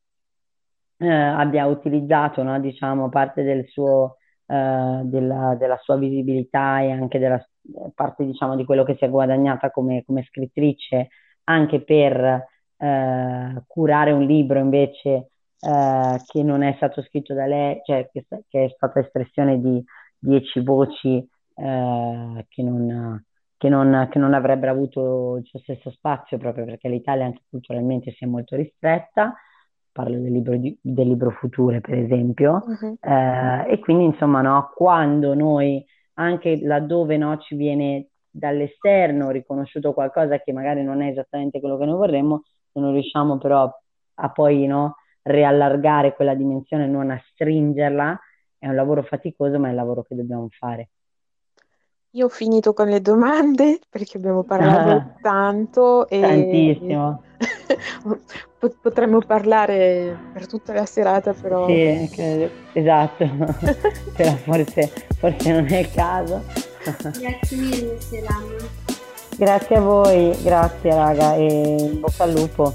eh, 0.99 1.09
abbia 1.09 1.67
utilizzato 1.67 2.43
no, 2.43 2.59
diciamo, 2.61 3.09
parte 3.09 3.43
del 3.43 3.67
suo 3.69 4.17
eh, 4.47 5.01
della, 5.05 5.55
della, 5.59 5.79
sua 5.83 5.97
visibilità 5.97 6.81
e 6.81 6.91
anche 6.91 7.19
della 7.19 7.43
parte 7.95 8.25
diciamo 8.25 8.57
di 8.57 8.65
quello 8.65 8.85
che 8.85 8.95
si 8.97 9.05
è 9.05 9.11
guadagnata 9.11 9.71
come, 9.71 10.05
come 10.05 10.23
scrittrice 10.25 11.09
anche 11.45 11.83
per 11.83 12.47
eh, 12.77 13.62
curare 13.67 14.12
un 14.12 14.23
libro 14.23 14.59
invece 14.59 15.31
eh, 15.59 16.21
che 16.27 16.43
non 16.43 16.62
è 16.62 16.75
stato 16.77 17.03
scritto 17.03 17.35
da 17.35 17.47
lei, 17.47 17.81
cioè 17.85 18.09
che, 18.12 18.27
che 18.49 18.65
è 18.65 18.69
stata 18.75 19.01
espressione 19.01 19.61
di 19.61 19.83
dieci 20.19 20.61
voci 20.61 21.27
che 21.57 22.62
non, 22.62 23.25
che, 23.57 23.68
non, 23.68 24.09
che, 24.11 24.18
non, 24.18 24.34
avrebbero 24.34 24.72
avuto 24.72 25.36
il 25.36 25.44
suo 25.44 25.59
stesso 25.61 25.90
spazio 25.90 26.38
proprio 26.38 26.64
perché 26.64 26.88
l'Italia 26.88 27.24
anche 27.24 27.42
culturalmente 27.48 28.12
si 28.12 28.24
è 28.24 28.26
molto 28.26 28.57
ristretta 28.57 29.34
parlo 29.94 30.18
del 30.18 30.32
libro, 30.32 30.57
di, 30.57 30.76
del 30.82 31.07
libro 31.07 31.30
Future 31.30 31.80
per 31.80 31.94
esempio, 31.94 32.64
uh-huh. 32.66 32.98
eh, 33.00 33.64
e 33.70 33.78
quindi 33.78 34.05
insomma 34.07 34.42
no, 34.42 34.72
quando 34.74 35.34
noi 35.34 35.82
anche 36.14 36.59
laddove 36.61 37.16
no, 37.16 37.38
ci 37.38 37.55
viene 37.55 38.09
dall'esterno 38.28 39.30
riconosciuto 39.30 39.92
qualcosa 39.92 40.40
che 40.40 40.52
magari 40.52 40.82
non 40.82 41.00
è 41.00 41.11
esattamente 41.11 41.61
quello 41.61 41.78
che 41.78 41.84
noi 41.84 41.96
vorremmo, 41.96 42.42
se 42.72 42.80
non 42.80 42.92
riusciamo 42.92 43.38
però 43.38 43.72
a 44.14 44.30
poi 44.30 44.66
no, 44.66 44.96
riallargare 45.22 46.14
quella 46.14 46.34
dimensione, 46.34 46.88
non 46.88 47.11
a 47.11 47.22
stringerla, 47.30 48.18
è 48.59 48.66
un 48.66 48.74
lavoro 48.74 49.05
faticoso 49.05 49.61
ma 49.61 49.68
è 49.68 49.70
il 49.70 49.76
lavoro 49.76 50.02
che 50.02 50.16
dobbiamo 50.16 50.48
fare. 50.59 50.88
Io 52.17 52.27
ho 52.27 52.29
finito 52.29 52.73
con 52.75 52.87
le 52.87 53.01
domande 53.01 53.81
perché 53.91 54.19
abbiamo 54.19 54.45
parlato 54.45 55.15
tanto 55.21 56.09
e 56.09 56.21
tantissimo. 56.21 57.23
potremmo 58.81 59.19
parlare 59.19 60.17
per 60.33 60.47
tutta 60.47 60.73
la 60.73 60.87
serata 60.87 61.33
però. 61.33 61.67
Sì, 61.67 62.09
credo, 62.12 62.51
esatto, 62.73 63.29
però 64.17 64.31
forse, 64.37 64.93
forse, 65.19 65.53
non 65.53 65.67
è 65.67 65.79
il 65.79 65.91
caso. 65.91 66.43
Grazie 67.19 67.57
mille 67.57 68.01
Selama. 68.01 68.83
Grazie 69.37 69.77
a 69.77 69.81
voi, 69.81 70.37
grazie 70.41 70.95
raga 70.95 71.35
e 71.35 71.99
bocca 71.99 72.23
al 72.23 72.33
lupo. 72.33 72.75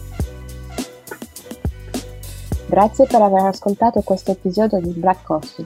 Grazie 2.68 3.06
per 3.06 3.22
aver 3.22 3.46
ascoltato 3.46 4.02
questo 4.02 4.32
episodio 4.32 4.82
di 4.82 4.92
Black 4.92 5.24
Coffee. 5.24 5.66